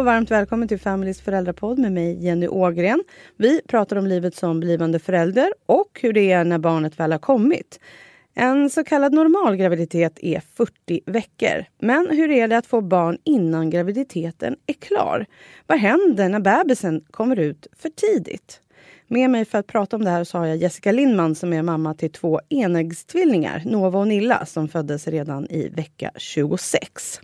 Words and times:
och 0.00 0.06
varmt 0.06 0.30
välkommen 0.30 0.68
till 0.68 0.80
Families 0.80 1.20
föräldrapodd 1.20 1.78
med 1.78 1.92
mig 1.92 2.24
Jenny 2.24 2.48
Ågren. 2.48 3.04
Vi 3.36 3.60
pratar 3.68 3.96
om 3.96 4.06
livet 4.06 4.34
som 4.34 4.60
blivande 4.60 4.98
förälder 4.98 5.52
och 5.66 6.00
hur 6.02 6.12
det 6.12 6.32
är 6.32 6.44
när 6.44 6.58
barnet 6.58 7.00
väl 7.00 7.12
har 7.12 7.18
kommit. 7.18 7.80
En 8.34 8.70
så 8.70 8.84
kallad 8.84 9.12
normal 9.12 9.56
graviditet 9.56 10.18
är 10.22 10.40
40 10.54 11.00
veckor. 11.06 11.64
Men 11.78 12.06
hur 12.10 12.30
är 12.30 12.48
det 12.48 12.58
att 12.58 12.66
få 12.66 12.80
barn 12.80 13.18
innan 13.24 13.70
graviditeten 13.70 14.56
är 14.66 14.74
klar? 14.74 15.26
Vad 15.66 15.78
händer 15.78 16.28
när 16.28 16.40
bebisen 16.40 17.04
kommer 17.10 17.38
ut 17.38 17.66
för 17.76 17.88
tidigt? 17.88 18.60
Med 19.08 19.30
mig 19.30 19.44
för 19.44 19.58
att 19.58 19.66
prata 19.66 19.96
om 19.96 20.04
det 20.04 20.10
här 20.10 20.24
så 20.24 20.38
har 20.38 20.46
jag 20.46 20.56
Jessica 20.56 20.92
Lindman 20.92 21.34
som 21.34 21.52
är 21.52 21.62
mamma 21.62 21.94
till 21.94 22.12
två 22.12 22.40
enäggstvillingar, 22.48 23.62
Nova 23.66 23.98
och 23.98 24.08
Nilla, 24.08 24.46
som 24.46 24.68
föddes 24.68 25.08
redan 25.08 25.46
i 25.50 25.68
vecka 25.68 26.10
26. 26.16 27.20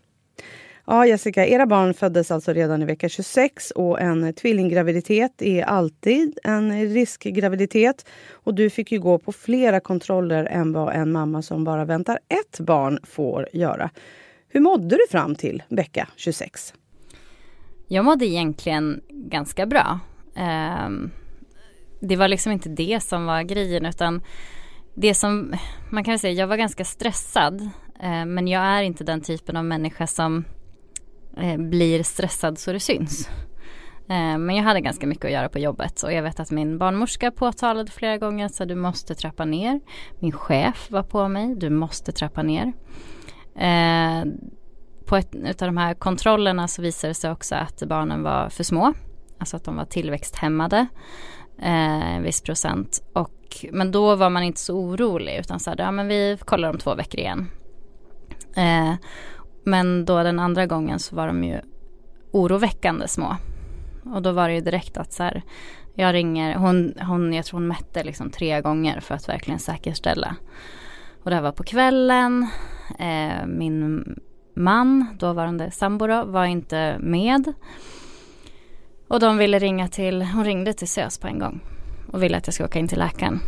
Ja, 0.89 1.07
Jessica, 1.07 1.47
era 1.47 1.67
barn 1.67 1.95
föddes 1.95 2.31
alltså 2.31 2.53
redan 2.53 2.83
i 2.83 2.85
vecka 2.85 3.09
26 3.09 3.71
och 3.71 4.01
en 4.01 4.33
tvillinggraviditet 4.33 5.43
är 5.43 5.63
alltid 5.63 6.39
en 6.45 6.89
riskgraviditet. 6.95 8.07
Och 8.33 8.55
du 8.55 8.71
fick 8.71 8.93
ju 8.93 9.01
gå 9.01 9.19
på 9.19 9.33
flera 9.33 9.81
kontroller 9.81 10.45
än 10.45 10.73
vad 10.73 10.95
en 10.95 11.13
mamma 11.13 11.43
som 11.43 11.65
bara 11.65 11.85
väntar 11.85 12.19
ett 12.29 12.61
barn 12.61 12.99
får 13.03 13.49
göra. 13.53 13.91
Hur 14.49 14.61
mådde 14.61 14.97
du 14.97 15.07
fram 15.11 15.35
till 15.35 15.63
vecka 15.69 16.09
26? 16.17 16.75
Jag 17.89 18.05
mådde 18.05 18.27
egentligen 18.27 19.01
ganska 19.09 19.67
bra. 19.67 20.01
Ehm, 20.37 21.11
det 22.01 22.17
var 22.17 22.29
liksom 22.29 22.53
inte 22.53 22.69
det 22.69 23.03
som 23.03 23.27
var 23.27 23.43
grejen 23.43 23.87
utan 23.87 24.23
det 24.95 25.15
som 25.15 25.55
man 25.91 26.05
kan 26.05 26.19
säga, 26.19 26.33
jag 26.33 26.47
var 26.47 26.57
ganska 26.57 26.85
stressad. 26.85 27.71
Ehm, 28.01 28.35
men 28.35 28.49
jag 28.49 28.63
är 28.63 28.83
inte 28.83 29.05
den 29.05 29.21
typen 29.21 29.57
av 29.57 29.65
människa 29.65 30.07
som 30.07 30.45
Eh, 31.37 31.57
blir 31.57 32.03
stressad 32.03 32.59
så 32.59 32.73
det 32.73 32.81
syns. 32.81 33.29
Eh, 34.09 34.39
men 34.39 34.57
jag 34.57 34.65
hade 34.65 34.81
ganska 34.81 35.07
mycket 35.07 35.25
att 35.25 35.31
göra 35.31 35.49
på 35.49 35.59
jobbet 35.59 36.03
och 36.03 36.13
jag 36.13 36.23
vet 36.23 36.41
att 36.41 36.51
min 36.51 36.79
barnmorska 36.79 37.31
påtalade 37.31 37.93
flera 37.93 38.19
gånger 38.19 38.47
att 38.47 38.69
du 38.69 38.75
måste 38.75 39.15
trappa 39.15 39.45
ner. 39.45 39.81
Min 40.19 40.33
chef 40.33 40.91
var 40.91 41.03
på 41.03 41.29
mig, 41.29 41.55
du 41.55 41.71
måste 41.71 42.13
trappa 42.13 42.43
ner. 42.43 42.73
Eh, 43.57 44.25
på 45.07 45.17
ett 45.17 45.63
av 45.63 45.69
de 45.69 45.77
här 45.77 45.95
kontrollerna 45.95 46.69
så 46.69 46.83
visade 46.83 47.11
det 47.11 47.15
sig 47.15 47.31
också 47.31 47.55
att 47.55 47.83
barnen 47.83 48.23
var 48.23 48.49
för 48.49 48.65
små. 48.65 48.95
Alltså 49.39 49.57
att 49.57 49.65
de 49.65 49.77
var 49.77 49.85
tillväxthämmade. 49.85 50.87
En 51.59 52.23
viss 52.23 52.43
procent. 52.43 53.03
Och, 53.13 53.67
men 53.73 53.93
då 53.93 54.15
var 54.15 54.31
man 54.31 54.43
inte 54.43 54.61
så 54.61 54.77
orolig 54.77 55.37
utan 55.37 55.61
sa 55.61 55.75
ja 55.79 55.91
men 55.91 56.09
vi 56.09 56.39
kollar 56.45 56.71
om 56.71 56.79
två 56.79 56.95
veckor 56.95 57.21
igen. 57.21 57.49
Men 59.67 60.05
då 60.05 60.23
den 60.23 60.39
andra 60.39 60.67
gången 60.67 60.99
så 60.99 61.17
var 61.17 61.27
de 61.27 61.45
ju 61.45 61.61
oroväckande 62.33 63.09
små. 63.09 63.37
Och 64.05 64.23
då 64.23 64.33
var 64.33 64.49
det 64.49 64.55
ju 64.55 64.61
direkt 64.61 64.97
att 64.97 65.13
så 65.13 65.23
här, 65.23 65.43
jag 65.95 66.15
ringer, 66.15 66.55
hon, 66.55 66.95
hon, 67.01 67.33
jag 67.33 67.45
tror 67.45 67.61
hon 67.61 67.69
mätte 67.69 68.05
liksom 68.05 68.31
tre 68.31 68.61
gånger 68.61 69.01
för 69.01 69.15
att 69.15 69.29
verkligen 69.29 69.61
säkerställa. 69.61 70.37
Och 71.23 71.31
det 71.31 71.37
här 71.37 71.43
var 71.43 71.53
på 71.53 71.65
kvällen. 71.65 72.47
Eh, 72.99 73.47
min 73.47 74.05
man, 74.55 75.07
dåvarande 75.19 75.71
sambo 75.71 76.07
då, 76.07 76.25
var 76.25 76.45
inte 76.45 76.97
med. 76.99 77.53
Och 79.09 79.21
de 79.21 79.39
ville 79.39 79.59
ringa 79.59 79.89
till, 79.89 80.23
hon 80.23 80.45
ringde 80.45 80.73
till 80.73 80.89
SÖS 80.89 81.19
på 81.19 81.27
en 81.27 81.39
gång 81.39 81.61
och 82.13 82.23
ville 82.23 82.37
att 82.37 82.47
jag 82.47 82.55
skulle 82.55 82.67
åka 82.67 82.79
in 82.79 82.89
till 82.89 82.99
läkaren. 82.99 83.41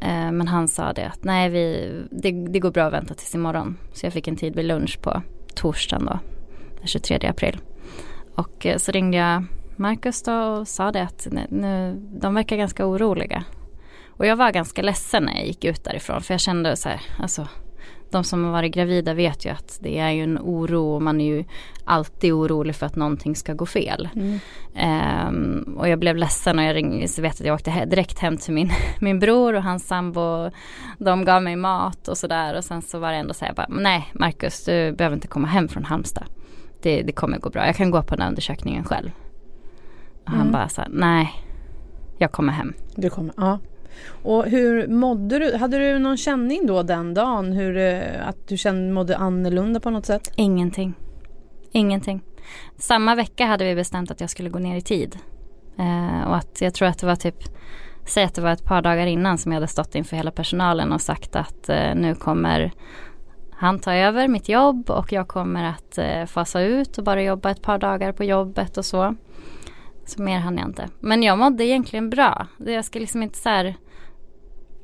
Eh, 0.00 0.32
men 0.32 0.48
han 0.48 0.68
sa 0.68 0.92
det 0.92 1.06
att 1.06 1.24
nej, 1.24 1.48
vi, 1.48 1.92
det, 2.10 2.30
det 2.30 2.58
går 2.58 2.70
bra 2.70 2.84
att 2.84 2.92
vänta 2.92 3.14
tills 3.14 3.34
imorgon. 3.34 3.76
Så 3.92 4.06
jag 4.06 4.12
fick 4.12 4.28
en 4.28 4.36
tid 4.36 4.56
vid 4.56 4.64
lunch 4.64 4.98
på 5.02 5.22
torsdagen 5.60 6.06
då, 6.06 6.18
den 6.78 6.86
23 6.86 7.28
april. 7.28 7.60
Och 8.34 8.66
eh, 8.66 8.76
så 8.76 8.92
ringde 8.92 9.16
jag 9.16 9.44
Marcus 9.76 10.22
då 10.22 10.32
och 10.32 10.68
sa 10.68 10.92
det 10.92 11.02
att 11.02 11.28
nu, 11.30 12.00
de 12.20 12.34
verkar 12.34 12.56
ganska 12.56 12.86
oroliga. 12.86 13.44
Och 14.08 14.26
jag 14.26 14.36
var 14.36 14.50
ganska 14.50 14.82
ledsen 14.82 15.24
när 15.24 15.32
jag 15.36 15.46
gick 15.46 15.64
ut 15.64 15.84
därifrån 15.84 16.22
för 16.22 16.34
jag 16.34 16.40
kände 16.40 16.76
så 16.76 16.88
här, 16.88 17.00
alltså 17.18 17.48
de 18.10 18.24
som 18.24 18.44
har 18.44 18.52
varit 18.52 18.74
gravida 18.74 19.14
vet 19.14 19.46
ju 19.46 19.50
att 19.50 19.78
det 19.82 19.98
är 19.98 20.10
ju 20.10 20.22
en 20.22 20.38
oro 20.38 20.94
och 20.94 21.02
man 21.02 21.20
är 21.20 21.24
ju 21.24 21.44
alltid 21.84 22.32
orolig 22.32 22.76
för 22.76 22.86
att 22.86 22.96
någonting 22.96 23.36
ska 23.36 23.54
gå 23.54 23.66
fel. 23.66 24.08
Mm. 24.14 24.40
Um, 25.28 25.76
och 25.78 25.88
jag 25.88 25.98
blev 25.98 26.16
ledsen 26.16 26.58
och 26.58 26.64
jag 26.64 26.74
ringde, 26.74 27.08
så 27.08 27.22
vet 27.22 27.40
att 27.40 27.46
jag 27.46 27.54
åkte 27.54 27.84
direkt 27.84 28.18
hem 28.18 28.36
till 28.36 28.54
min, 28.54 28.70
min 29.00 29.18
bror 29.18 29.54
och 29.54 29.62
hans 29.62 29.86
sambo. 29.86 30.50
De 30.98 31.24
gav 31.24 31.42
mig 31.42 31.56
mat 31.56 32.08
och 32.08 32.18
sådär 32.18 32.56
och 32.56 32.64
sen 32.64 32.82
så 32.82 32.98
var 32.98 33.12
det 33.12 33.18
ändå 33.18 33.34
så 33.34 33.44
här, 33.44 33.52
bara, 33.52 33.66
nej 33.68 34.10
Marcus 34.12 34.64
du 34.64 34.92
behöver 34.92 35.16
inte 35.16 35.28
komma 35.28 35.48
hem 35.48 35.68
från 35.68 35.84
Halmstad. 35.84 36.24
Det, 36.82 37.02
det 37.02 37.12
kommer 37.12 37.38
gå 37.38 37.50
bra, 37.50 37.66
jag 37.66 37.76
kan 37.76 37.90
gå 37.90 38.02
på 38.02 38.14
den 38.14 38.22
här 38.22 38.28
undersökningen 38.28 38.84
själv. 38.84 39.10
Och 40.22 40.28
mm. 40.28 40.40
han 40.40 40.52
bara 40.52 40.68
så 40.68 40.80
här, 40.80 40.90
nej 40.92 41.32
jag 42.18 42.32
kommer 42.32 42.52
hem. 42.52 42.74
Du 42.94 43.10
kommer, 43.10 43.34
ja. 43.36 43.58
Och 44.22 44.44
hur 44.46 44.88
mådde 44.88 45.38
du? 45.38 45.56
Hade 45.56 45.78
du 45.78 45.98
någon 45.98 46.16
känning 46.16 46.66
då 46.66 46.82
den 46.82 47.14
dagen? 47.14 47.52
Hur, 47.52 47.76
eh, 47.76 48.28
att 48.28 48.48
du 48.48 48.56
kände, 48.56 48.92
mådde 48.92 49.16
annorlunda 49.16 49.80
på 49.80 49.90
något 49.90 50.06
sätt? 50.06 50.32
Ingenting. 50.36 50.94
Ingenting. 51.72 52.22
Samma 52.78 53.14
vecka 53.14 53.46
hade 53.46 53.64
vi 53.64 53.74
bestämt 53.74 54.10
att 54.10 54.20
jag 54.20 54.30
skulle 54.30 54.50
gå 54.50 54.58
ner 54.58 54.76
i 54.76 54.82
tid. 54.82 55.18
Eh, 55.78 56.28
och 56.28 56.36
att 56.36 56.60
jag 56.60 56.74
tror 56.74 56.88
att 56.88 56.98
det 56.98 57.06
var 57.06 57.16
typ 57.16 57.44
Säg 58.06 58.24
att 58.24 58.34
det 58.34 58.42
var 58.42 58.52
ett 58.52 58.64
par 58.64 58.82
dagar 58.82 59.06
innan 59.06 59.38
som 59.38 59.52
jag 59.52 59.56
hade 59.56 59.66
stått 59.66 59.94
inför 59.94 60.16
hela 60.16 60.30
personalen 60.30 60.92
och 60.92 61.00
sagt 61.00 61.36
att 61.36 61.68
eh, 61.68 61.94
nu 61.94 62.14
kommer 62.14 62.72
han 63.50 63.78
ta 63.78 63.94
över 63.94 64.28
mitt 64.28 64.48
jobb 64.48 64.90
och 64.90 65.12
jag 65.12 65.28
kommer 65.28 65.64
att 65.64 65.98
eh, 65.98 66.24
fasa 66.26 66.60
ut 66.60 66.98
och 66.98 67.04
bara 67.04 67.22
jobba 67.22 67.50
ett 67.50 67.62
par 67.62 67.78
dagar 67.78 68.12
på 68.12 68.24
jobbet 68.24 68.76
och 68.76 68.84
så. 68.84 69.14
Så 70.10 70.22
mer 70.22 70.38
hann 70.38 70.58
jag 70.58 70.68
inte. 70.68 70.88
Men 71.00 71.22
jag 71.22 71.38
mådde 71.38 71.64
egentligen 71.64 72.10
bra. 72.10 72.46
Jag 72.58 72.84
ska 72.84 72.98
liksom 72.98 73.22
inte 73.22 73.38
så 73.38 73.48
här, 73.48 73.74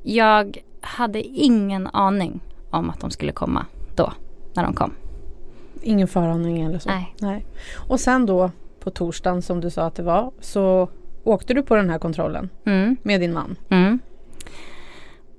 Jag 0.03 0.59
hade 0.81 1.23
ingen 1.23 1.87
aning 1.87 2.41
om 2.71 2.91
att 2.91 3.01
de 3.01 3.11
skulle 3.11 3.33
komma 3.33 3.67
då. 3.97 4.13
När 4.55 4.63
de 4.63 4.75
kom. 4.75 4.93
Ingen 5.83 6.09
föraning 6.09 6.63
eller 6.63 6.79
så? 6.79 6.89
Nej. 6.89 7.15
Nej. 7.21 7.47
Och 7.89 8.01
sen 8.01 8.27
då 8.27 8.51
på 8.81 8.91
torsdagen 8.91 9.43
som 9.43 9.61
du 9.61 9.71
sa 9.71 9.83
att 9.83 9.95
det 9.95 10.03
var 10.03 10.33
så 10.41 10.89
åkte 11.25 11.55
du 11.55 11.63
på 11.63 11.77
den 11.77 11.91
här 11.91 11.99
kontrollen 11.99 12.51
mm. 12.65 12.97
med 13.03 13.21
din 13.21 13.33
man. 13.33 13.57
Mm. 13.69 13.99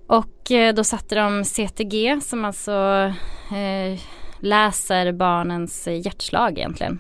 Och 0.08 0.52
eh, 0.52 0.74
då 0.74 0.84
satte 0.84 1.16
de 1.16 1.44
CTG 1.44 2.20
som 2.22 2.46
alltså 2.46 2.74
eh, 3.52 4.00
läser 4.40 5.12
barnens 5.12 5.88
hjärtslag 5.88 6.58
egentligen. 6.58 7.00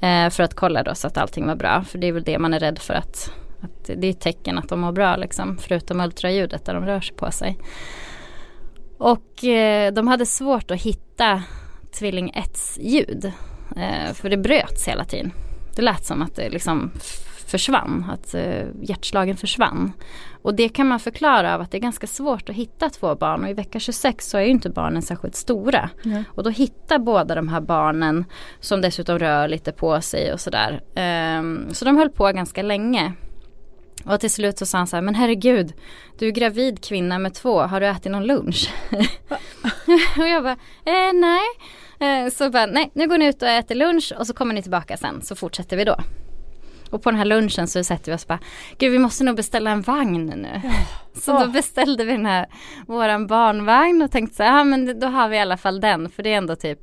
Eh, 0.00 0.30
för 0.30 0.42
att 0.42 0.54
kolla 0.54 0.82
då 0.82 0.94
så 0.94 1.06
att 1.06 1.16
allting 1.16 1.46
var 1.46 1.56
bra. 1.56 1.84
För 1.84 1.98
det 1.98 2.06
är 2.06 2.12
väl 2.12 2.22
det 2.22 2.38
man 2.38 2.54
är 2.54 2.60
rädd 2.60 2.78
för 2.78 2.94
att, 2.94 3.32
att 3.60 3.84
det 3.96 4.06
är 4.06 4.10
ett 4.10 4.20
tecken 4.20 4.58
att 4.58 4.68
de 4.68 4.80
mår 4.80 4.92
bra 4.92 5.16
liksom. 5.16 5.58
Förutom 5.58 6.00
ultraljudet 6.00 6.64
där 6.64 6.74
de 6.74 6.86
rör 6.86 7.00
sig 7.00 7.16
på 7.16 7.30
sig. 7.30 7.58
Och 8.98 9.44
eh, 9.44 9.92
de 9.92 10.08
hade 10.08 10.26
svårt 10.26 10.70
att 10.70 10.82
hitta 10.82 11.42
tvilling 11.98 12.30
1 12.30 12.58
ljud. 12.80 13.32
Eh, 13.76 14.12
för 14.14 14.30
det 14.30 14.36
bröts 14.36 14.88
hela 14.88 15.04
tiden. 15.04 15.32
Det 15.76 15.82
lät 15.82 16.04
som 16.04 16.22
att 16.22 16.36
det 16.36 16.48
liksom 16.48 16.90
försvann, 17.46 18.06
att 18.10 18.34
uh, 18.34 18.64
hjärtslagen 18.82 19.36
försvann. 19.36 19.92
Och 20.42 20.54
det 20.54 20.68
kan 20.68 20.86
man 20.86 21.00
förklara 21.00 21.54
av 21.54 21.60
att 21.60 21.70
det 21.70 21.76
är 21.76 21.80
ganska 21.80 22.06
svårt 22.06 22.48
att 22.48 22.56
hitta 22.56 22.90
två 22.90 23.14
barn 23.14 23.44
och 23.44 23.50
i 23.50 23.54
vecka 23.54 23.80
26 23.80 24.30
så 24.30 24.38
är 24.38 24.42
ju 24.42 24.50
inte 24.50 24.70
barnen 24.70 25.02
särskilt 25.02 25.36
stora. 25.36 25.90
Mm. 26.04 26.24
Och 26.28 26.42
då 26.42 26.50
hittar 26.50 26.98
båda 26.98 27.34
de 27.34 27.48
här 27.48 27.60
barnen 27.60 28.24
som 28.60 28.80
dessutom 28.80 29.18
rör 29.18 29.48
lite 29.48 29.72
på 29.72 30.00
sig 30.00 30.32
och 30.32 30.40
sådär. 30.40 30.80
Um, 31.38 31.74
så 31.74 31.84
de 31.84 31.96
höll 31.96 32.10
på 32.10 32.32
ganska 32.32 32.62
länge. 32.62 33.12
Och 34.04 34.20
till 34.20 34.30
slut 34.30 34.58
så 34.58 34.66
sa 34.66 34.78
han 34.78 34.86
så 34.86 34.96
här, 34.96 35.02
men 35.02 35.14
herregud, 35.14 35.72
du 36.18 36.26
är 36.26 36.30
gravid 36.30 36.84
kvinna 36.84 37.18
med 37.18 37.34
två, 37.34 37.60
har 37.60 37.80
du 37.80 37.86
ätit 37.86 38.12
någon 38.12 38.26
lunch? 38.26 38.70
och 40.18 40.28
jag 40.28 40.42
bara, 40.42 40.56
eh, 40.84 41.12
nej. 41.14 41.46
Eh, 42.00 42.30
så 42.30 42.50
bara, 42.50 42.66
nej, 42.66 42.90
nu 42.94 43.08
går 43.08 43.18
ni 43.18 43.26
ut 43.26 43.42
och 43.42 43.48
äter 43.48 43.74
lunch 43.74 44.12
och 44.18 44.26
så 44.26 44.34
kommer 44.34 44.54
ni 44.54 44.62
tillbaka 44.62 44.96
sen 44.96 45.22
så 45.22 45.36
fortsätter 45.36 45.76
vi 45.76 45.84
då. 45.84 45.96
Och 46.96 47.02
på 47.02 47.10
den 47.10 47.18
här 47.18 47.24
lunchen 47.24 47.68
så 47.68 47.84
sätter 47.84 48.12
vi 48.12 48.16
oss 48.16 48.26
bara, 48.26 48.38
gud 48.78 48.92
vi 48.92 48.98
måste 48.98 49.24
nog 49.24 49.36
beställa 49.36 49.70
en 49.70 49.82
vagn 49.82 50.26
nu. 50.26 50.60
Ja. 50.64 50.70
Så 51.20 51.32
oh. 51.32 51.40
då 51.40 51.50
beställde 51.50 52.04
vi 52.04 52.12
den 52.12 52.26
här, 52.26 52.46
våran 52.86 53.26
barnvagn 53.26 54.02
och 54.02 54.10
tänkte 54.10 54.36
så 54.36 54.42
här, 54.42 54.58
ja 54.58 54.64
men 54.64 55.00
då 55.00 55.06
har 55.06 55.28
vi 55.28 55.36
i 55.36 55.40
alla 55.40 55.56
fall 55.56 55.80
den, 55.80 56.10
för 56.10 56.22
det 56.22 56.32
är 56.32 56.36
ändå 56.36 56.56
typ 56.56 56.78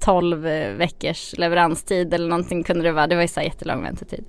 12 0.00 0.46
eh, 0.46 0.72
veckors 0.74 1.34
leveranstid 1.38 2.14
eller 2.14 2.28
någonting 2.28 2.64
kunde 2.64 2.84
det 2.84 2.92
vara, 2.92 3.06
det 3.06 3.14
var 3.14 3.22
ju 3.22 3.28
så 3.28 3.40
här 3.40 3.46
jättelång 3.46 3.82
väntetid. 3.82 4.24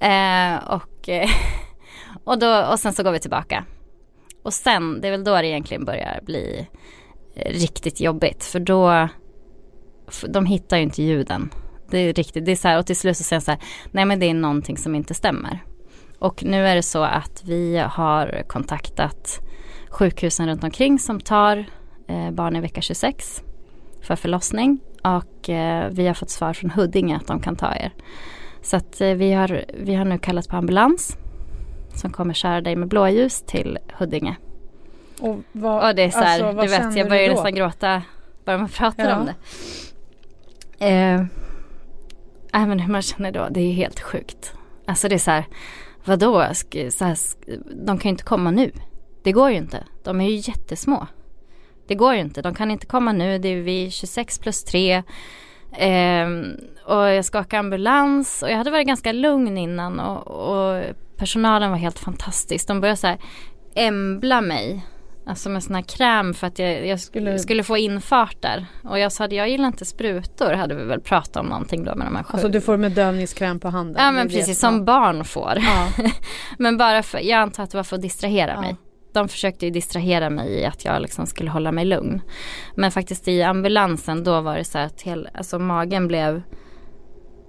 Eh, 0.00 0.56
och, 0.74 1.08
eh, 1.08 1.30
och, 2.24 2.38
då, 2.38 2.66
och 2.70 2.80
sen 2.80 2.92
så 2.92 3.02
går 3.02 3.12
vi 3.12 3.20
tillbaka. 3.20 3.64
Och 4.42 4.54
sen, 4.54 5.00
det 5.00 5.08
är 5.08 5.12
väl 5.12 5.24
då 5.24 5.34
det 5.34 5.46
egentligen 5.46 5.84
börjar 5.84 6.20
bli 6.22 6.66
eh, 7.36 7.52
riktigt 7.52 8.00
jobbigt, 8.00 8.44
för 8.44 8.60
då, 8.60 9.08
för 10.08 10.28
de 10.28 10.46
hittar 10.46 10.76
ju 10.76 10.82
inte 10.82 11.02
ljuden 11.02 11.50
det 11.90 11.98
är 11.98 12.12
riktigt, 12.12 12.44
det 12.44 12.52
är 12.52 12.56
så 12.56 12.68
här, 12.68 12.78
och 12.78 12.86
till 12.86 12.96
slut 12.96 13.16
så 13.16 13.22
säger 13.22 13.36
jag 13.36 13.42
så 13.42 13.50
här, 13.50 13.60
nej 13.90 14.04
men 14.04 14.18
det 14.18 14.26
är 14.26 14.34
någonting 14.34 14.76
som 14.76 14.94
inte 14.94 15.14
stämmer. 15.14 15.60
Och 16.18 16.44
nu 16.44 16.66
är 16.66 16.76
det 16.76 16.82
så 16.82 17.02
att 17.02 17.42
vi 17.44 17.78
har 17.78 18.42
kontaktat 18.46 19.40
sjukhusen 19.90 20.48
runt 20.48 20.64
omkring 20.64 20.98
som 20.98 21.20
tar 21.20 21.64
eh, 22.08 22.30
barn 22.30 22.56
i 22.56 22.60
vecka 22.60 22.80
26. 22.80 23.42
för 24.02 24.16
förlossning 24.16 24.80
och 25.02 25.50
eh, 25.50 25.90
vi 25.90 26.06
har 26.06 26.14
fått 26.14 26.30
svar 26.30 26.52
från 26.52 26.70
Huddinge 26.70 27.16
att 27.16 27.26
de 27.26 27.40
kan 27.40 27.56
ta 27.56 27.74
er. 27.74 27.92
Så 28.62 28.76
att 28.76 29.00
eh, 29.00 29.10
vi, 29.10 29.32
har, 29.32 29.64
vi 29.74 29.94
har 29.94 30.04
nu 30.04 30.18
kallat 30.18 30.48
på 30.48 30.56
ambulans 30.56 31.16
som 31.94 32.12
kommer 32.12 32.34
köra 32.34 32.60
dig 32.60 32.76
med 32.76 32.88
blåljus 32.88 33.42
till 33.46 33.78
Huddinge. 33.98 34.36
Och, 35.20 35.38
vad, 35.52 35.88
och 35.88 35.94
det 35.94 36.02
är 36.02 36.10
så 36.10 36.18
här, 36.18 36.42
alltså, 36.42 36.62
du 36.62 36.68
vet 36.68 36.96
jag 36.96 37.08
börjar 37.08 37.30
nästan 37.30 37.54
gråta 37.54 38.02
bara 38.44 38.58
man 38.58 38.68
pratar 38.68 39.08
ja. 39.08 39.16
om 39.16 39.26
det. 39.26 39.34
Eh, 42.56 42.66
men 42.66 42.78
hur 42.78 42.92
man 42.92 43.02
känner 43.02 43.32
då, 43.32 43.48
det 43.50 43.60
är 43.60 43.72
helt 43.72 44.00
sjukt. 44.00 44.52
Alltså 44.86 45.08
det 45.08 45.14
är 45.14 45.18
så 45.18 45.30
här, 45.30 45.44
vadå, 46.04 46.46
så 46.90 47.04
här, 47.04 47.18
de 47.86 47.98
kan 47.98 48.08
ju 48.08 48.10
inte 48.10 48.24
komma 48.24 48.50
nu. 48.50 48.72
Det 49.22 49.32
går 49.32 49.50
ju 49.50 49.56
inte, 49.56 49.84
de 50.04 50.20
är 50.20 50.28
ju 50.28 50.36
jättesmå. 50.36 51.06
Det 51.88 51.94
går 51.94 52.14
ju 52.14 52.20
inte, 52.20 52.42
de 52.42 52.54
kan 52.54 52.70
inte 52.70 52.86
komma 52.86 53.12
nu, 53.12 53.38
det 53.38 53.48
är 53.48 53.56
vi 53.56 53.90
26 53.90 54.38
plus 54.38 54.64
3. 54.64 55.02
Eh, 55.72 56.28
och 56.84 57.08
jag 57.08 57.24
ska 57.24 57.40
åka 57.40 57.58
ambulans 57.58 58.42
och 58.42 58.50
jag 58.50 58.56
hade 58.56 58.70
varit 58.70 58.86
ganska 58.86 59.12
lugn 59.12 59.58
innan 59.58 60.00
och, 60.00 60.26
och 60.26 60.84
personalen 61.16 61.70
var 61.70 61.78
helt 61.78 61.98
fantastisk. 61.98 62.68
De 62.68 62.80
började 62.80 62.96
så 62.96 63.06
här 63.06 63.18
embla 63.74 64.40
mig 64.40 64.86
Alltså 65.28 65.48
med 65.48 65.62
sån 65.62 65.74
här 65.74 65.82
kräm 65.82 66.34
för 66.34 66.46
att 66.46 66.58
jag, 66.58 66.86
jag 66.86 67.00
skulle... 67.00 67.38
skulle 67.38 67.62
få 67.62 67.76
infart 67.76 68.36
där. 68.40 68.66
Och 68.84 68.98
jag 68.98 69.12
sa 69.12 69.24
att 69.24 69.32
jag 69.32 69.48
gillar 69.48 69.66
inte 69.66 69.84
sprutor 69.84 70.52
hade 70.52 70.74
vi 70.74 70.84
väl 70.84 71.00
pratat 71.00 71.36
om 71.36 71.46
någonting 71.46 71.84
då 71.84 71.94
med 71.94 72.06
de 72.06 72.16
här 72.16 72.22
sju. 72.22 72.32
Alltså 72.32 72.48
du 72.48 72.60
får 72.60 72.76
bedövningskräm 72.76 73.60
på 73.60 73.68
handen? 73.68 74.02
Ja 74.04 74.12
men 74.12 74.28
precis 74.28 74.60
som 74.60 74.84
barn 74.84 75.24
får. 75.24 75.52
Ja. 75.56 75.88
men 76.58 76.76
bara 76.76 77.02
för, 77.02 77.18
jag 77.18 77.38
antar 77.38 77.62
att 77.62 77.70
det 77.70 77.76
var 77.76 77.84
för 77.84 77.96
att 77.96 78.02
distrahera 78.02 78.52
ja. 78.54 78.60
mig. 78.60 78.76
De 79.12 79.28
försökte 79.28 79.66
ju 79.66 79.70
distrahera 79.70 80.30
mig 80.30 80.48
i 80.48 80.64
att 80.64 80.84
jag 80.84 81.02
liksom 81.02 81.26
skulle 81.26 81.50
hålla 81.50 81.72
mig 81.72 81.84
lugn. 81.84 82.20
Men 82.74 82.90
faktiskt 82.90 83.28
i 83.28 83.42
ambulansen 83.42 84.24
då 84.24 84.40
var 84.40 84.56
det 84.56 84.64
så 84.64 84.78
här 84.78 84.86
att 84.86 85.02
hel, 85.02 85.28
alltså 85.34 85.58
magen 85.58 86.08
blev 86.08 86.42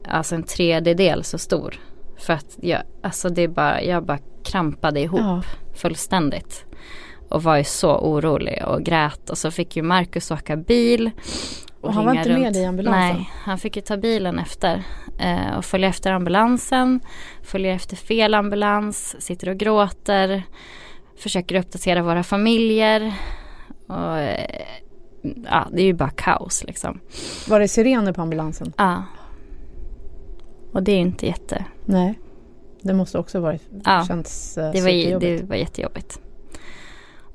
alltså 0.08 0.36
en 0.36 0.44
tredjedel 0.44 1.24
så 1.24 1.38
stor. 1.38 1.76
För 2.20 2.34
att 2.34 2.58
jag, 2.62 2.82
alltså 3.04 3.30
det 3.30 3.48
bara, 3.48 3.82
jag 3.82 4.06
bara 4.06 4.20
krampade 4.44 5.00
ihop 5.00 5.20
ja. 5.20 5.42
fullständigt 5.76 6.66
och 7.30 7.44
var 7.44 7.58
ju 7.58 7.64
så 7.64 7.98
orolig 7.98 8.64
och 8.68 8.84
grät 8.84 9.30
och 9.30 9.38
så 9.38 9.52
fick 9.52 9.76
ju 9.76 9.84
Marcus 9.84 10.32
åka 10.32 10.56
bil. 10.56 11.12
Och, 11.82 11.86
och 11.88 11.94
han 11.94 12.06
var 12.06 12.14
inte 12.14 12.30
runt. 12.30 12.40
med 12.40 12.56
i 12.56 12.66
ambulansen? 12.66 13.16
Nej, 13.16 13.30
han 13.44 13.58
fick 13.58 13.76
ju 13.76 13.82
ta 13.82 13.98
bilen 13.98 14.40
efter 14.40 14.84
eh, 15.20 15.58
och 15.58 15.66
följa 15.66 15.90
efter 15.90 16.12
ambulansen, 16.12 17.00
följer 17.42 17.76
efter 17.76 17.96
fel 17.96 18.34
ambulans, 18.34 19.16
sitter 19.20 19.50
och 19.50 19.58
gråter, 19.58 20.44
försöker 21.18 21.56
uppdatera 21.56 22.02
våra 22.02 22.24
familjer. 22.24 23.14
Och, 23.88 24.18
eh, 24.18 24.62
ja, 25.52 25.68
det 25.72 25.82
är 25.82 25.86
ju 25.86 25.94
bara 25.94 26.10
kaos 26.10 26.64
liksom. 26.64 27.00
Var 27.48 27.60
det 27.60 27.68
sirener 27.68 28.14
på 28.14 28.22
ambulansen? 28.22 28.74
Ja. 28.78 29.04
Och 30.74 30.84
det 30.84 30.92
är 30.92 30.96
ju 30.96 31.02
inte 31.02 31.26
jätte... 31.26 31.66
Nej. 31.86 32.20
Det 32.82 32.94
måste 32.94 33.18
också 33.18 33.40
varit, 33.40 33.62
ja, 33.84 34.06
känts 34.08 34.58
eh, 34.58 34.72
det 34.72 34.82
var, 34.82 35.20
det 35.20 35.44
var 35.44 35.56
jättejobbigt. 35.56 36.20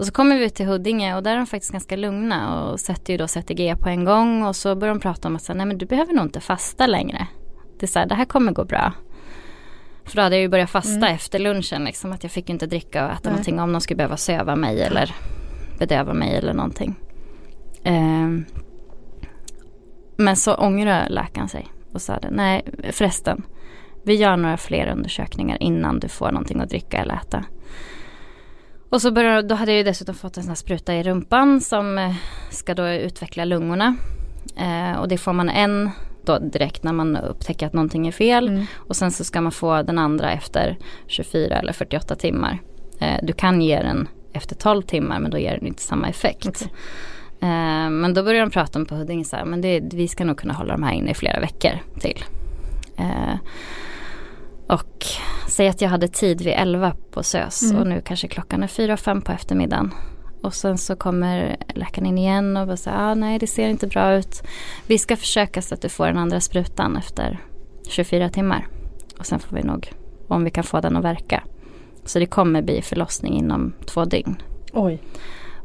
Och 0.03 0.07
så 0.07 0.13
kommer 0.13 0.39
vi 0.39 0.45
ut 0.45 0.55
till 0.55 0.67
Huddinge 0.67 1.15
och 1.15 1.23
där 1.23 1.33
är 1.33 1.37
de 1.37 1.47
faktiskt 1.47 1.73
ganska 1.73 1.97
lugna 1.97 2.65
och 2.65 2.81
sätter 2.81 3.13
ju 3.13 3.17
då 3.17 3.29
CTG 3.29 3.77
på 3.77 3.89
en 3.89 4.05
gång 4.05 4.43
och 4.43 4.57
så 4.57 4.75
börjar 4.77 4.95
de 4.95 5.01
prata 5.01 5.29
om 5.29 5.37
att 5.37 5.43
säga, 5.43 5.57
nej 5.57 5.67
men 5.67 5.79
du 5.79 5.87
behöver 5.87 6.13
nog 6.13 6.25
inte 6.25 6.41
fasta 6.41 6.87
längre. 6.87 7.27
Det 7.79 7.87
är 7.87 7.89
så 7.89 7.99
här, 7.99 8.07
det 8.07 8.15
här 8.15 8.25
kommer 8.25 8.53
gå 8.53 8.65
bra. 8.65 8.93
För 10.05 10.17
då 10.17 10.23
hade 10.23 10.37
jag 10.37 10.43
ju 10.43 10.49
börjat 10.49 10.71
fasta 10.71 10.97
mm. 10.97 11.15
efter 11.15 11.39
lunchen 11.39 11.85
liksom 11.85 12.13
att 12.13 12.23
jag 12.23 12.33
fick 12.33 12.51
inte 12.51 12.67
dricka 12.67 13.07
och 13.07 13.13
äta 13.13 13.21
nej. 13.25 13.33
någonting 13.33 13.61
om 13.61 13.73
de 13.73 13.81
skulle 13.81 13.97
behöva 13.97 14.17
söva 14.17 14.57
mig 14.57 14.83
eller 14.83 15.15
bedöva 15.79 16.15
mig 16.15 16.37
eller 16.37 16.55
någonting. 16.55 16.95
Um, 17.85 18.45
men 20.17 20.37
så 20.37 20.55
ångrade 20.55 21.09
läkaren 21.09 21.49
sig 21.49 21.67
och 21.93 22.03
sa 22.03 22.19
det, 22.19 22.31
nej 22.31 22.65
förresten, 22.91 23.43
vi 24.05 24.15
gör 24.15 24.37
några 24.37 24.57
fler 24.57 24.87
undersökningar 24.87 25.63
innan 25.63 26.01
du 26.01 26.09
får 26.09 26.33
någonting 26.33 26.61
att 26.61 26.71
dricka 26.71 26.97
eller 26.99 27.15
äta. 27.15 27.45
Och 28.93 29.03
så 29.03 29.11
började, 29.11 29.49
då 29.49 29.55
hade 29.55 29.73
jag 29.73 29.79
ju 29.79 29.85
dessutom 29.85 30.15
fått 30.15 30.37
en 30.37 30.43
sån 30.43 30.50
här 30.50 30.55
spruta 30.56 30.94
i 30.94 31.03
rumpan 31.03 31.61
som 31.61 31.99
eh, 31.99 32.15
ska 32.50 32.75
då 32.75 32.89
utveckla 32.89 33.44
lungorna. 33.44 33.97
Eh, 34.56 35.00
och 35.00 35.09
det 35.09 35.19
får 35.19 35.33
man 35.33 35.49
en 35.49 35.91
då 36.25 36.39
direkt 36.39 36.83
när 36.83 36.93
man 36.93 37.17
upptäcker 37.17 37.67
att 37.67 37.73
någonting 37.73 38.06
är 38.06 38.12
fel. 38.12 38.49
Mm. 38.49 38.67
Och 38.77 38.97
sen 38.97 39.11
så 39.11 39.25
ska 39.25 39.41
man 39.41 39.53
få 39.53 39.83
den 39.83 39.99
andra 39.99 40.33
efter 40.33 40.79
24 41.06 41.59
eller 41.59 41.73
48 41.73 42.17
timmar. 42.17 42.59
Eh, 43.00 43.19
du 43.23 43.33
kan 43.33 43.62
ge 43.62 43.83
den 43.83 44.09
efter 44.33 44.55
12 44.55 44.83
timmar 44.83 45.21
men 45.21 45.31
då 45.31 45.39
ger 45.39 45.59
den 45.59 45.67
inte 45.67 45.83
samma 45.83 46.09
effekt. 46.09 46.47
Okay. 46.47 46.69
Eh, 47.41 47.91
men 47.91 48.15
då 48.15 48.23
började 48.23 48.47
de 48.47 48.50
prata 48.50 48.79
om 48.79 48.87
på 48.87 48.94
Huddinge 48.94 49.25
så 49.25 49.37
här, 49.37 49.44
men 49.44 49.61
det, 49.61 49.81
vi 49.93 50.09
ska 50.09 50.25
nog 50.25 50.37
kunna 50.37 50.55
hålla 50.55 50.73
de 50.73 50.83
här 50.83 50.93
inne 50.93 51.11
i 51.11 51.15
flera 51.15 51.41
veckor 51.41 51.73
till. 52.00 52.25
Eh, 52.97 53.37
och 54.67 55.06
säg 55.53 55.69
att 55.69 55.81
jag 55.81 55.89
hade 55.89 56.09
tid 56.09 56.41
vid 56.41 56.55
11 56.57 56.95
på 57.11 57.23
SÖS 57.23 57.63
mm. 57.63 57.77
och 57.77 57.87
nu 57.87 58.03
kanske 58.05 58.29
klockan 58.29 58.63
är 58.63 58.67
4-5 58.67 59.21
på 59.21 59.33
eftermiddagen. 59.33 59.95
Och 60.43 60.55
sen 60.55 60.79
så 60.79 60.97
kommer 60.97 61.57
läkaren 61.75 62.07
in 62.07 62.19
igen 62.19 62.57
och 62.57 62.67
bara 62.67 62.77
säger 62.77 62.99
ah, 62.99 63.15
nej 63.15 63.39
det 63.39 63.47
ser 63.47 63.69
inte 63.69 63.87
bra 63.87 64.15
ut. 64.15 64.43
Vi 64.87 64.99
ska 64.99 65.17
försöka 65.17 65.63
så 65.63 65.75
att 65.75 65.83
du 65.83 65.89
får 65.89 66.07
den 66.07 66.19
andra 66.19 66.41
sprutan 66.41 66.97
efter 66.97 67.39
24 67.89 68.29
timmar. 68.29 68.67
Och 69.19 69.27
sen 69.27 69.39
får 69.39 69.57
vi 69.57 69.63
nog, 69.63 69.93
om 70.29 70.45
vi 70.45 70.51
kan 70.51 70.65
få 70.65 70.81
den 70.81 70.97
att 70.97 71.05
verka. 71.05 71.43
Så 72.05 72.19
det 72.19 72.27
kommer 72.27 72.63
bli 72.63 72.83
förlossning 72.83 73.35
inom 73.35 73.73
två 73.87 74.05
dygn. 74.05 74.37
Oj. 74.73 75.03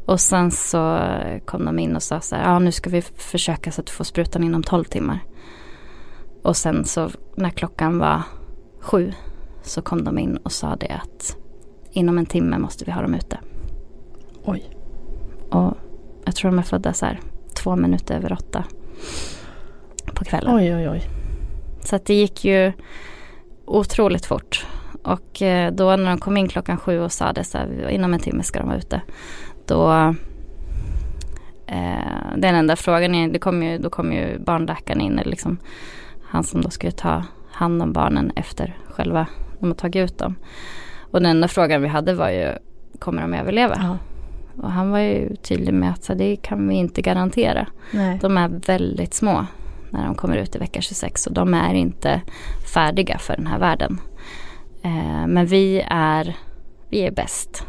Och 0.05 0.19
sen 0.19 0.51
så 0.51 0.99
kom 1.45 1.65
de 1.65 1.79
in 1.79 1.95
och 1.95 2.03
sa 2.03 2.21
så 2.21 2.35
här, 2.35 2.43
ja 2.43 2.49
ah, 2.49 2.59
nu 2.59 2.71
ska 2.71 2.89
vi 2.89 3.01
försöka 3.01 3.71
så 3.71 3.81
att 3.81 3.87
du 3.87 3.93
får 3.93 4.03
sprutan 4.03 4.43
inom 4.43 4.63
12 4.63 4.83
timmar. 4.83 5.19
Och 6.43 6.57
sen 6.57 6.85
så 6.85 7.09
när 7.35 7.49
klockan 7.49 7.99
var 7.99 8.21
sju 8.79 9.13
så 9.67 9.81
kom 9.81 10.03
de 10.03 10.19
in 10.19 10.37
och 10.37 10.51
sa 10.51 10.75
det 10.75 10.87
att 10.87 11.37
inom 11.91 12.17
en 12.17 12.25
timme 12.25 12.57
måste 12.57 12.85
vi 12.85 12.91
ha 12.91 13.01
dem 13.01 13.13
ute. 13.13 13.39
Oj. 14.45 14.69
Och 15.49 15.73
jag 16.25 16.35
tror 16.35 16.51
de 16.51 16.59
är 16.59 16.63
födda 16.63 16.93
så 16.93 17.05
här 17.05 17.19
två 17.53 17.75
minuter 17.75 18.15
över 18.15 18.33
åtta 18.33 18.63
på 20.13 20.25
kvällen. 20.25 20.55
Oj, 20.55 20.75
oj, 20.75 20.89
oj. 20.89 21.09
Så 21.83 21.95
att 21.95 22.05
det 22.05 22.13
gick 22.13 22.45
ju 22.45 22.71
otroligt 23.65 24.25
fort. 24.25 24.65
Och 25.03 25.41
eh, 25.41 25.73
då 25.73 25.95
när 25.95 26.09
de 26.09 26.17
kom 26.17 26.37
in 26.37 26.47
klockan 26.47 26.77
sju 26.77 26.99
och 26.99 27.11
sa 27.11 27.33
det 27.33 27.43
så 27.43 27.57
här, 27.57 27.89
inom 27.89 28.13
en 28.13 28.19
timme 28.19 28.43
ska 28.43 28.59
de 28.59 28.67
vara 28.67 28.77
ute. 28.77 29.01
Då, 29.65 29.91
eh, 31.67 32.37
den 32.37 32.55
enda 32.55 32.75
frågan 32.75 33.15
är, 33.15 33.27
det 33.27 33.39
kom 33.39 33.63
ju, 33.63 33.77
då 33.77 33.89
kom 33.89 34.13
ju 34.13 34.39
barnläkaren 34.39 35.01
in, 35.01 35.19
eller 35.19 35.31
liksom 35.31 35.57
han 36.23 36.43
som 36.43 36.61
då 36.61 36.69
skulle 36.69 36.91
ta 36.91 37.23
hand 37.51 37.81
om 37.81 37.93
barnen 37.93 38.31
efter 38.35 38.77
själva 38.89 39.27
de 39.59 39.65
har 39.69 39.75
tagit 39.75 40.11
ut 40.11 40.17
dem. 40.17 40.35
Och 40.99 41.21
den 41.21 41.31
enda 41.31 41.47
frågan 41.47 41.81
vi 41.81 41.87
hade 41.87 42.13
var 42.13 42.29
ju, 42.29 42.51
kommer 42.99 43.21
de 43.21 43.33
överleva? 43.33 43.75
Ja. 43.77 43.97
Och 44.63 44.71
han 44.71 44.91
var 44.91 44.99
ju 44.99 45.35
tydlig 45.35 45.73
med 45.73 45.91
att 45.91 46.03
så 46.03 46.13
det 46.13 46.35
kan 46.35 46.67
vi 46.67 46.75
inte 46.75 47.01
garantera. 47.01 47.67
Nej. 47.91 48.19
De 48.21 48.37
är 48.37 48.47
väldigt 48.47 49.13
små 49.13 49.45
när 49.89 50.05
de 50.05 50.15
kommer 50.15 50.37
ut 50.37 50.55
i 50.55 50.59
vecka 50.59 50.81
26 50.81 51.27
och 51.27 51.33
de 51.33 51.53
är 51.53 51.73
inte 51.73 52.21
färdiga 52.73 53.17
för 53.17 53.35
den 53.35 53.47
här 53.47 53.59
världen. 53.59 53.99
Eh, 54.81 55.27
men 55.27 55.45
vi 55.45 55.83
är, 55.89 56.35
vi 56.89 56.99
är 56.99 57.11
bäst 57.11 57.63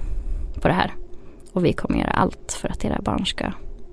på 0.60 0.68
det 0.68 0.74
här. 0.74 0.94
Och 1.52 1.64
vi 1.64 1.72
kommer 1.72 1.98
göra 1.98 2.10
allt 2.10 2.58
för 2.60 2.68
att 2.68 2.84
era 2.84 3.00
barn 3.02 3.26
ska 3.26 3.52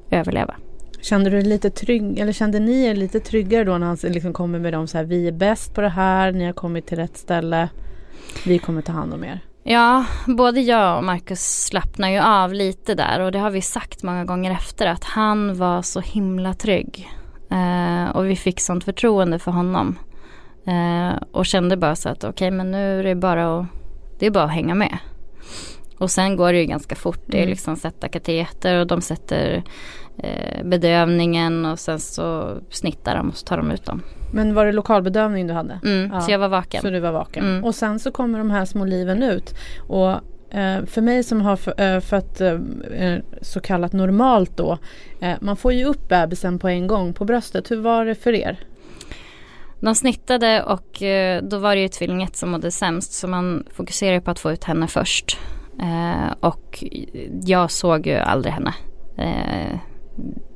överleva. 0.10 0.56
Kände 1.02 1.30
du 1.30 1.42
lite 1.42 1.70
trygg, 1.70 2.20
eller 2.20 2.32
kände 2.32 2.60
ni 2.60 2.86
er 2.86 2.96
lite 2.96 3.20
tryggare 3.20 3.64
då 3.64 3.78
när 3.78 3.88
han 3.88 3.98
liksom 4.04 4.34
kommer 4.34 4.60
med 4.60 4.74
dem 4.74 4.88
så 4.88 4.98
här, 4.98 5.06
vi 5.06 5.28
är 5.28 5.32
bäst 5.32 5.76
på 5.76 5.82
det 5.82 5.90
här, 5.90 6.32
ni 6.32 6.46
har 6.46 6.54
kommit 6.54 6.86
till 6.86 6.98
rätt 6.98 7.18
ställe, 7.18 7.70
vi 8.46 8.60
kommer 8.60 8.82
ta 8.82 8.92
hand 8.92 9.14
om 9.14 9.24
er? 9.24 9.40
Ja, 9.64 10.06
både 10.26 10.62
jag 10.62 10.98
och 10.98 11.04
Marcus 11.04 11.66
slappnar 11.66 12.10
ju 12.10 12.20
av 12.20 12.54
lite 12.54 12.96
där 12.96 13.20
och 13.20 13.32
det 13.32 13.40
har 13.40 13.52
vi 13.52 13.62
sagt 13.62 14.04
många 14.04 14.26
gånger 14.26 14.52
efter 14.52 14.88
att 14.88 15.04
han 15.04 15.58
var 15.58 15.82
så 15.82 16.00
himla 16.00 16.54
trygg. 16.54 17.10
Eh, 17.52 18.16
och 18.16 18.30
vi 18.30 18.36
fick 18.36 18.60
sånt 18.60 18.84
förtroende 18.84 19.40
för 19.40 19.52
honom. 19.52 20.00
Eh, 20.68 21.24
och 21.32 21.46
kände 21.46 21.78
bara 21.78 21.96
så 21.96 22.10
att 22.10 22.18
okej 22.18 22.30
okay, 22.30 22.52
men 22.52 22.72
nu 22.72 23.00
är 23.00 23.04
det 23.04 23.16
bara 23.16 23.60
att, 23.60 23.66
det 24.20 24.26
är 24.26 24.32
bara 24.32 24.44
att 24.44 24.52
hänga 24.54 24.76
med. 24.76 24.98
Och 25.98 26.12
sen 26.12 26.36
går 26.36 26.54
det 26.54 26.60
ju 26.60 26.66
ganska 26.66 26.96
fort. 26.96 27.22
Det 27.26 27.38
är 27.38 27.42
mm. 27.42 27.50
liksom 27.50 27.76
sätta 27.76 28.08
kateter 28.08 28.80
och 28.80 28.88
de 28.88 29.02
sätter 29.02 29.64
eh, 30.18 30.64
bedövningen 30.64 31.66
och 31.66 31.80
sen 31.80 32.00
så 32.00 32.58
snittar 32.70 33.16
de 33.16 33.30
och 33.30 33.38
så 33.38 33.46
tar 33.46 33.58
de 33.58 33.72
ut 33.72 33.86
dem. 33.86 34.02
Men 34.34 34.54
var 34.54 34.66
det 34.66 34.72
lokalbedövning 34.72 35.48
du 35.48 35.54
hade? 35.54 35.80
Mm, 35.84 36.12
ja. 36.14 36.22
så 36.22 36.32
jag 36.32 36.40
var 36.40 36.50
vaken. 36.50 36.82
Så 36.82 36.90
du 36.90 37.00
var 37.00 37.12
vaken. 37.12 37.46
Mm. 37.46 37.64
Och 37.64 37.76
sen 37.76 38.00
så 38.00 38.12
kommer 38.12 38.40
de 38.40 38.52
här 38.52 38.66
små 38.66 38.86
liven 38.86 39.24
ut. 39.24 39.54
Och 39.88 40.12
eh, 40.56 40.86
för 40.86 41.02
mig 41.02 41.24
som 41.24 41.42
har 41.42 41.82
eh, 41.82 42.00
fött 42.00 42.42
eh, 42.42 42.60
så 43.42 43.60
kallat 43.60 43.94
normalt 43.94 44.58
då. 44.58 44.78
Man 45.40 45.58
får 45.58 45.74
ju 45.74 45.86
upp 45.86 46.10
bebisen 46.10 46.60
på 46.60 46.68
en 46.68 46.88
gång 46.88 47.14
på 47.14 47.26
bröstet. 47.26 47.72
Hur 47.72 47.82
var 47.82 48.06
det 48.06 48.16
för 48.16 48.34
er? 48.34 48.60
De 49.80 49.96
snittade 49.96 50.64
och 50.64 51.04
då 51.42 51.58
var 51.58 51.76
det 51.76 51.82
ju 51.82 51.88
tvilling 51.88 52.24
1 52.24 52.36
som 52.36 52.50
mådde 52.50 52.72
sämst 52.72 53.14
så 53.14 53.28
man 53.28 53.64
fokuserade 53.72 54.22
på 54.22 54.32
att 54.32 54.40
få 54.40 54.52
ut 54.52 54.64
henne 54.64 54.88
först. 54.88 55.38
Och 56.40 56.84
jag 57.44 57.72
såg 57.72 58.08
ju 58.08 58.16
aldrig 58.16 58.54
henne 58.54 58.74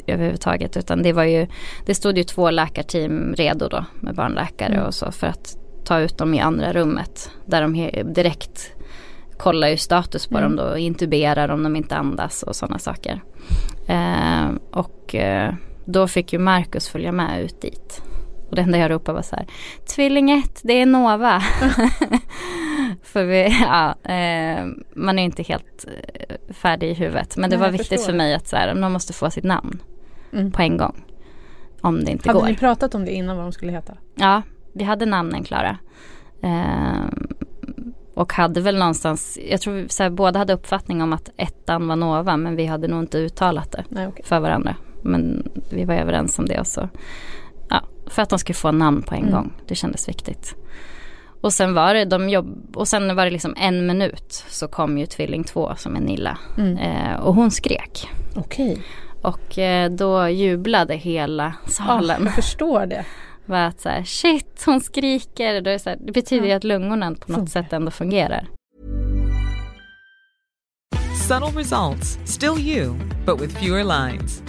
överhuvudtaget 0.08 0.78
utan 0.78 1.04
det 1.04 1.14
var 1.14 1.24
ju, 1.24 1.48
det 1.86 1.96
stod 1.96 2.18
ju 2.18 2.24
två 2.24 2.52
läkarteam 2.52 3.34
redo 3.34 3.68
då 3.68 3.86
med 4.00 4.16
barnläkare 4.16 4.74
mm. 4.74 4.86
och 4.86 4.94
så 4.94 5.12
för 5.12 5.28
att 5.28 5.58
ta 5.86 6.00
ut 6.00 6.18
dem 6.18 6.34
i 6.34 6.40
andra 6.40 6.74
rummet 6.74 7.32
där 7.46 7.62
de 7.62 7.74
direkt 8.14 8.74
kollar 9.38 9.68
ju 9.68 9.78
status 9.78 10.28
på 10.28 10.38
mm. 10.38 10.56
dem 10.56 10.66
då, 10.66 10.78
intuberar 10.78 11.50
om 11.50 11.64
de 11.64 11.76
inte 11.76 11.96
andas 11.96 12.44
och 12.44 12.56
sådana 12.56 12.80
saker. 12.80 13.24
Eh, 13.88 14.50
och 14.72 15.16
eh, 15.16 15.54
då 15.86 16.08
fick 16.08 16.34
ju 16.34 16.40
Marcus 16.40 16.90
följa 16.90 17.12
med 17.12 17.42
ut 17.42 17.62
dit. 17.62 18.02
Och 18.50 18.56
det 18.56 18.62
enda 18.62 18.78
jag 18.78 18.92
ropade 18.92 19.16
var 19.16 19.22
så 19.22 19.36
här, 19.36 19.46
tvilling 19.96 20.32
1, 20.32 20.60
det 20.64 20.82
är 20.82 20.86
Nova. 20.86 21.42
för 23.10 23.26
vi, 23.26 23.58
ja, 23.62 23.96
eh, 24.14 24.66
man 24.96 25.20
är 25.20 25.24
inte 25.24 25.44
helt 25.44 25.86
eh, 25.88 26.36
färdig 26.54 26.90
i 26.90 26.94
huvudet. 26.94 27.38
Men 27.38 27.50
det 27.50 27.58
Nej, 27.58 27.66
var 27.66 27.78
viktigt 27.78 28.06
för 28.06 28.14
mig 28.14 28.34
att 28.34 28.48
så 28.48 28.56
här, 28.56 28.74
man 28.74 28.92
måste 28.92 29.14
få 29.14 29.30
sitt 29.30 29.44
namn 29.44 29.82
mm. 30.34 30.52
på 30.52 30.62
en 30.62 30.78
gång. 30.78 31.04
Om 31.82 32.06
det 32.06 32.12
inte 32.12 32.30
hade 32.30 32.34
går. 32.34 32.42
Hade 32.42 32.52
ni 32.52 32.58
pratat 32.58 32.96
om 32.96 33.06
det 33.06 33.12
innan 33.12 33.38
vad 33.38 33.46
de 33.46 33.52
skulle 33.52 33.72
heta? 33.72 33.94
Ja, 34.16 34.42
vi 34.74 34.84
hade 34.84 35.06
namnen 35.06 35.44
klara. 35.44 35.78
Eh, 36.44 37.06
och 38.14 38.34
hade 38.34 38.62
väl 38.62 38.78
någonstans, 38.78 39.40
jag 39.50 39.62
tror 39.62 39.86
så 39.90 40.04
här, 40.04 40.10
båda 40.10 40.40
hade 40.40 40.54
uppfattning 40.54 41.02
om 41.02 41.14
att 41.14 41.30
ettan 41.38 41.88
var 41.88 41.96
Nova 41.96 42.38
men 42.38 42.56
vi 42.56 42.66
hade 42.66 42.88
nog 42.88 43.00
inte 43.00 43.18
uttalat 43.18 43.72
det 43.72 43.84
Nej, 43.90 44.08
okay. 44.08 44.24
för 44.24 44.40
varandra. 44.40 44.76
Men 45.02 45.50
vi 45.72 45.86
var 45.86 45.96
överens 45.96 46.40
om 46.40 46.46
det 46.46 46.60
och 46.60 46.68
så. 46.68 46.90
Ja, 47.70 47.82
för 48.08 48.22
att 48.22 48.30
de 48.30 48.40
skulle 48.40 48.56
få 48.56 48.72
namn 48.72 49.02
på 49.02 49.16
en 49.16 49.22
mm. 49.22 49.34
gång. 49.34 49.54
Det 49.68 49.76
kändes 49.76 50.10
viktigt. 50.10 50.56
Och 51.42 51.54
sen 51.54 51.74
var 51.74 51.94
det 51.94 52.06
de 52.06 52.30
jobb 52.30 52.76
och 52.76 52.88
sen 52.88 53.16
var 53.16 53.26
det 53.26 53.32
liksom 53.32 53.56
en 53.58 53.88
minut 53.88 54.46
så 54.50 54.68
kom 54.68 54.98
ju 54.98 55.06
tvilling 55.06 55.44
två 55.44 55.76
som 55.78 55.96
är 55.96 56.00
Nilla. 56.00 56.38
Mm. 56.58 56.78
Eh, 56.78 57.20
och 57.20 57.36
hon 57.36 57.52
skrek. 57.52 58.10
Okej. 58.36 58.72
Okay. 58.72 58.84
Och 59.22 59.60
eh, 59.60 59.92
då 59.92 60.30
jublade 60.30 60.96
hela 60.96 61.54
salen. 61.68 62.22
Oh, 62.22 62.26
jag 62.26 62.36
förstår 62.36 62.86
det. 62.86 63.06
Var 63.46 63.58
att 63.58 63.82
så 63.82 63.90
här, 63.90 64.04
shit 64.04 64.64
hon 64.66 64.82
skriker. 64.82 65.62
Då 65.62 65.70
är 65.70 65.74
det, 65.74 65.80
så 65.80 65.90
här, 65.90 65.98
det 66.02 66.12
betyder 66.12 66.48
ju 66.48 66.54
att 66.54 66.64
lungorna 66.64 67.16
på 67.16 67.32
något 67.32 67.50
sätt 67.50 67.74
ändå 67.74 67.92
fungerar. 67.92 68.48
Subtle 71.28 71.62
results, 71.62 72.20
still 72.26 72.58
you, 72.60 72.96
but 73.26 73.42
with 73.42 73.60
fewer 73.60 73.84
lines. 73.84 74.49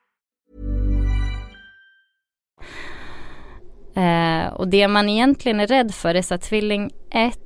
Uh, 3.97 4.53
och 4.53 4.67
det 4.67 4.87
man 4.87 5.09
egentligen 5.09 5.59
är 5.59 5.67
rädd 5.67 5.93
för 5.93 6.15
är 6.15 6.33
att 6.33 6.41
tvilling 6.41 6.91
1, 7.09 7.37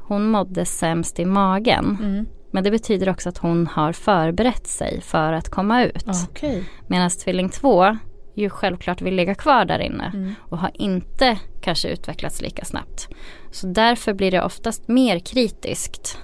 hon 0.00 0.26
mådde 0.26 0.64
sämst 0.64 1.18
i 1.18 1.24
magen. 1.24 1.98
Mm. 2.00 2.26
Men 2.50 2.64
det 2.64 2.70
betyder 2.70 3.08
också 3.08 3.28
att 3.28 3.38
hon 3.38 3.66
har 3.66 3.92
förberett 3.92 4.66
sig 4.66 5.00
för 5.00 5.32
att 5.32 5.48
komma 5.48 5.84
ut. 5.84 6.08
Okay. 6.30 6.62
Medan 6.86 7.10
tvilling 7.10 7.48
två 7.48 7.96
ju 8.34 8.50
självklart 8.50 9.02
vill 9.02 9.14
ligga 9.14 9.34
kvar 9.34 9.64
där 9.64 9.78
inne 9.78 10.10
mm. 10.14 10.34
och 10.40 10.58
har 10.58 10.70
inte 10.74 11.38
kanske 11.60 11.88
utvecklats 11.88 12.42
lika 12.42 12.64
snabbt. 12.64 13.08
Så 13.50 13.66
därför 13.66 14.14
blir 14.14 14.30
det 14.30 14.42
oftast 14.42 14.88
mer 14.88 15.18
kritiskt 15.18 16.18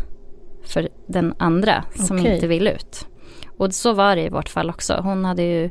för 0.64 0.88
den 1.06 1.34
andra 1.38 1.84
som 1.94 2.20
okay. 2.20 2.34
inte 2.34 2.46
vill 2.46 2.68
ut. 2.68 3.06
Och 3.58 3.74
så 3.74 3.92
var 3.92 4.16
det 4.16 4.22
i 4.22 4.28
vårt 4.28 4.48
fall 4.48 4.70
också. 4.70 5.00
Hon 5.02 5.24
hade 5.24 5.42
ju 5.42 5.70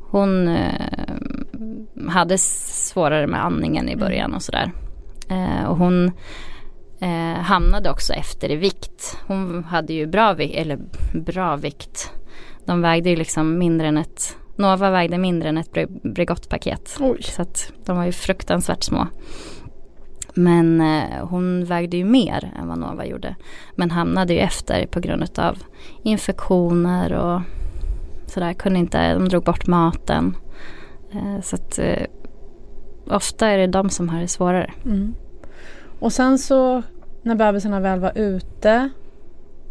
hon 0.00 0.48
eh, 0.48 1.01
hade 2.08 2.38
svårare 2.38 3.26
med 3.26 3.44
andningen 3.44 3.88
i 3.88 3.96
början 3.96 4.34
och 4.34 4.42
sådär. 4.42 4.72
Eh, 5.28 5.64
och 5.64 5.76
hon 5.76 6.12
Eh, 7.02 7.38
hamnade 7.38 7.90
också 7.90 8.12
efter 8.12 8.50
i 8.50 8.56
vikt. 8.56 9.18
Hon 9.26 9.64
hade 9.64 9.92
ju 9.92 10.06
bra 10.06 10.32
vikt, 10.32 10.54
eller 10.56 10.78
bra 11.12 11.56
vikt. 11.56 12.12
De 12.64 12.82
vägde 12.82 13.10
ju 13.10 13.16
liksom 13.16 13.58
mindre 13.58 13.86
än 13.86 13.98
ett, 13.98 14.36
Nova 14.56 14.90
vägde 14.90 15.18
mindre 15.18 15.48
än 15.48 15.58
ett 15.58 15.72
Bregottpaket. 16.02 16.98
Så 17.20 17.42
att 17.42 17.72
de 17.84 17.96
var 17.96 18.04
ju 18.04 18.12
fruktansvärt 18.12 18.82
små. 18.82 19.06
Men 20.34 20.80
eh, 20.80 21.26
hon 21.26 21.64
vägde 21.64 21.96
ju 21.96 22.04
mer 22.04 22.52
än 22.58 22.68
vad 22.68 22.78
Nova 22.78 23.06
gjorde. 23.06 23.36
Men 23.74 23.90
hamnade 23.90 24.32
ju 24.32 24.38
efter 24.38 24.86
på 24.86 25.00
grund 25.00 25.38
av 25.38 25.58
infektioner 26.02 27.12
och 27.12 27.40
sådär. 28.26 28.52
Kunde 28.52 28.78
inte, 28.78 29.14
de 29.14 29.28
drog 29.28 29.44
bort 29.44 29.66
maten. 29.66 30.36
Eh, 31.12 31.40
så 31.42 31.56
att 31.56 31.78
eh, 31.78 32.06
ofta 33.06 33.46
är 33.46 33.58
det 33.58 33.66
de 33.66 33.90
som 33.90 34.08
har 34.08 34.20
det 34.20 34.28
svårare. 34.28 34.72
Mm. 34.84 35.14
Och 35.98 36.12
sen 36.12 36.38
så 36.38 36.82
när 37.22 37.34
bebisarna 37.34 37.80
väl 37.80 38.00
var 38.00 38.18
ute 38.18 38.90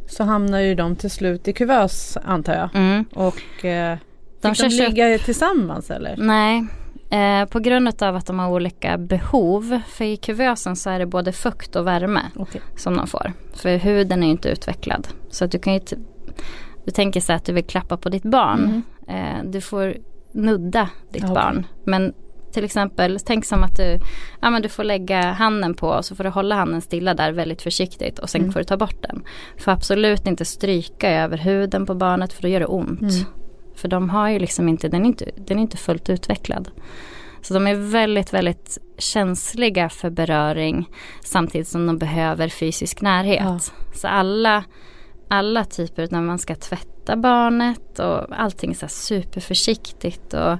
så 0.08 0.24
hamnar 0.24 0.60
ju 0.60 0.76
de 0.76 0.96
till 0.96 1.12
slut 1.12 1.48
i 1.48 1.54
kuvös 1.54 2.18
antar 2.24 2.54
jag. 2.54 2.70
Mm. 2.74 3.06
Och 3.14 3.66
eh, 3.66 3.98
de 4.42 4.56
fick 4.56 4.70
de 4.70 4.84
ligga 4.84 5.16
upp... 5.16 5.26
tillsammans 5.26 5.92
eller? 5.92 6.16
Nej, 6.18 6.68
eh, 7.10 7.50
på 7.50 7.60
grund 7.60 8.04
av 8.04 8.16
att 8.16 8.26
de 8.26 8.40
har 8.40 8.50
olika 8.50 8.98
behov. 8.98 9.80
För 9.88 10.06
i 10.06 10.18
kuvösen 10.18 10.76
så 10.76 10.90
är 10.90 11.00
det 11.00 11.06
både 11.06 11.32
fukt 11.32 11.76
och 11.76 11.88
värme 11.88 12.22
okay. 12.36 12.62
som 12.78 12.98
de 12.98 13.08
får. 13.08 13.34
För 13.54 13.78
huden 13.78 14.24
är 14.24 14.28
ju 14.28 14.32
inte 14.32 14.50
utvecklad. 14.50 15.08
Så 15.30 15.46
att 15.46 15.52
du 15.52 15.60
kan 15.60 15.74
ju 15.74 15.80
du 16.86 16.92
tänker 16.92 17.22
så 17.22 17.34
att 17.34 17.46
du 17.46 17.54
vill 17.54 17.64
klappa 17.64 17.98
på 17.98 18.10
ditt 18.10 18.24
barn. 18.24 18.84
Mm. 19.08 19.38
Eh, 19.38 19.52
du 19.52 19.62
får 19.62 19.96
nudda 20.32 20.90
ditt 21.12 21.24
okay. 21.24 21.36
barn. 21.36 21.66
Men 21.84 22.14
till 22.52 22.64
exempel, 22.64 23.20
tänk 23.26 23.46
som 23.46 23.64
att 23.64 23.78
du, 23.78 24.00
ja, 24.42 24.50
men 24.50 24.62
du 24.62 24.70
får 24.70 24.84
lägga 24.84 25.22
handen 25.22 25.74
på 25.74 25.88
och 25.88 26.06
så 26.06 26.16
får 26.16 26.24
du 26.24 26.30
hålla 26.30 26.56
handen 26.56 26.82
stilla 26.82 27.14
där 27.14 27.32
väldigt 27.32 27.62
försiktigt 27.62 28.20
och 28.20 28.30
sen 28.30 28.42
mm. 28.42 28.54
får 28.54 28.60
du 28.60 28.64
ta 28.64 28.78
bort 28.78 29.02
den. 29.02 29.24
Får 29.58 29.72
absolut 29.72 30.28
inte 30.28 30.46
stryka 30.46 31.12
över 31.12 31.38
huden 31.38 31.86
på 31.86 31.96
barnet 31.96 32.34
för 32.34 32.42
då 32.42 32.48
gör 32.48 32.60
det 32.60 32.66
ont. 32.66 33.02
Mm. 33.02 33.26
För 33.76 33.88
de 33.88 34.10
har 34.10 34.30
ju 34.30 34.40
liksom 34.40 34.70
inte, 34.70 34.88
den 34.88 35.02
är 35.02 35.08
inte, 35.08 35.32
den 35.38 35.58
är 35.58 35.62
inte 35.62 35.78
fullt 35.78 36.10
utvecklad. 36.10 36.70
Så 37.42 37.54
de 37.54 37.68
är 37.68 37.76
väldigt, 37.76 38.34
väldigt 38.34 38.78
känsliga 38.98 39.90
för 39.90 40.10
beröring 40.10 40.90
samtidigt 41.24 41.68
som 41.68 41.88
de 41.88 41.98
behöver 41.98 42.50
fysisk 42.50 43.02
närhet. 43.02 43.44
Ja. 43.44 43.60
Så 43.94 44.08
alla, 44.08 44.64
alla 45.32 45.66
typer 45.66 46.08
när 46.12 46.22
man 46.22 46.40
ska 46.40 46.56
tvätta 46.56 47.16
barnet 47.16 48.00
och 48.00 48.26
allting 48.30 48.76
så 48.76 48.88
superförsiktigt 48.88 50.34
och 50.34 50.58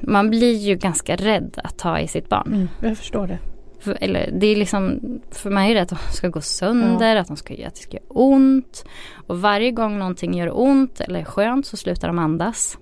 man 0.00 0.30
blir 0.30 0.56
ju 0.56 0.76
ganska 0.76 1.16
rädd 1.16 1.60
att 1.64 1.78
ta 1.78 1.98
i 1.98 2.08
sitt 2.08 2.28
barn. 2.28 2.46
Mm, 2.46 2.68
jag 2.82 2.98
förstår 2.98 3.26
det. 3.26 3.38
För, 3.80 3.98
eller 4.00 4.30
det 4.32 4.46
är 4.46 4.56
liksom, 4.56 5.00
för 5.30 5.50
mig 5.50 5.70
är 5.70 5.74
det 5.74 5.82
att 5.82 5.88
de 5.88 5.98
ska 6.12 6.28
gå 6.28 6.40
sönder, 6.40 7.14
ja. 7.14 7.20
att, 7.20 7.28
de 7.28 7.36
ska, 7.36 7.54
att 7.54 7.74
det 7.74 7.80
ska 7.80 7.96
göra 7.96 8.06
ont. 8.08 8.84
Och 9.26 9.40
varje 9.40 9.70
gång 9.70 9.98
någonting 9.98 10.34
gör 10.34 10.60
ont 10.60 11.00
eller 11.00 11.20
är 11.20 11.24
skönt 11.24 11.66
så 11.66 11.76
slutar 11.76 12.08
de 12.08 12.18
andas. 12.18 12.78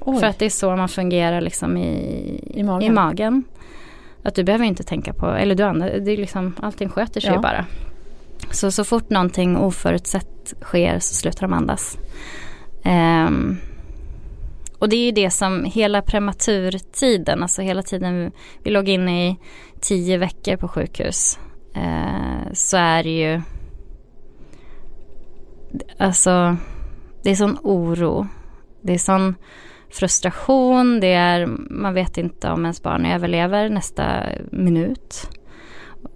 Oj. 0.00 0.20
För 0.20 0.26
att 0.26 0.38
det 0.38 0.44
är 0.44 0.50
så 0.50 0.76
man 0.76 0.88
fungerar 0.88 1.40
liksom 1.40 1.76
i, 1.76 2.40
I, 2.54 2.62
magen. 2.62 2.90
i 2.90 2.94
magen. 2.94 3.44
Att 4.22 4.34
du 4.34 4.44
behöver 4.44 4.64
inte 4.64 4.82
tänka 4.82 5.12
på, 5.12 5.26
eller 5.26 5.54
du 5.54 5.62
andas, 5.62 5.90
det 6.00 6.10
är 6.10 6.16
liksom, 6.16 6.54
allting 6.60 6.88
sköter 6.88 7.20
sig 7.20 7.32
ja. 7.34 7.40
bara. 7.40 7.66
Så 8.50 8.70
så 8.70 8.84
fort 8.84 9.10
någonting 9.10 9.56
oförutsett 9.56 10.54
sker 10.60 10.98
så 10.98 11.14
slutar 11.14 11.40
de 11.40 11.52
andas. 11.52 11.98
Um, 12.84 13.56
och 14.78 14.88
det 14.88 14.96
är 14.96 15.04
ju 15.04 15.12
det 15.12 15.30
som 15.30 15.64
hela 15.64 16.02
prematurtiden, 16.02 17.42
alltså 17.42 17.62
hela 17.62 17.82
tiden 17.82 18.32
vi 18.62 18.70
låg 18.70 18.88
inne 18.88 19.28
i 19.28 19.36
tio 19.80 20.18
veckor 20.18 20.56
på 20.56 20.68
sjukhus. 20.68 21.38
Uh, 21.76 22.52
så 22.52 22.76
är 22.76 23.02
det 23.02 23.18
ju 23.18 23.42
Alltså 25.98 26.56
det 27.22 27.30
är 27.30 27.34
sån 27.34 27.58
oro. 27.62 28.26
Det 28.82 28.94
är 28.94 28.98
sån 28.98 29.34
frustration, 29.90 31.00
det 31.00 31.12
är 31.12 31.46
man 31.70 31.94
vet 31.94 32.18
inte 32.18 32.50
om 32.50 32.64
ens 32.64 32.82
barn 32.82 33.06
överlever 33.06 33.68
nästa 33.68 34.24
minut. 34.52 35.30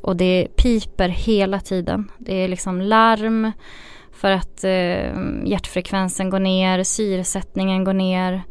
Och 0.01 0.17
det 0.17 0.49
piper 0.57 1.09
hela 1.09 1.61
tiden. 1.61 2.11
Det 2.19 2.35
är 2.35 2.49
liksom 2.49 2.81
larm 2.81 3.53
för 4.13 4.31
att 4.31 4.65
eh, 4.65 5.45
hjärtfrekvensen 5.45 6.31
går 6.31 6.41
ner, 6.41 6.83
syresättningen 6.83 7.85
går 7.85 7.93
ner. 7.93 8.43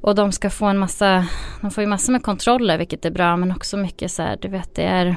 Och 0.00 0.14
de 0.14 0.32
ska 0.32 0.50
få 0.50 0.66
en 0.66 0.78
massa, 0.78 1.26
de 1.60 1.70
får 1.70 1.82
ju 1.82 1.88
massor 1.88 2.12
med 2.12 2.22
kontroller 2.22 2.78
vilket 2.78 3.04
är 3.04 3.10
bra 3.10 3.36
men 3.36 3.50
också 3.50 3.76
mycket 3.76 4.10
så 4.10 4.22
här, 4.22 4.38
du 4.42 4.48
vet 4.48 4.74
det 4.74 4.84
är 4.84 5.16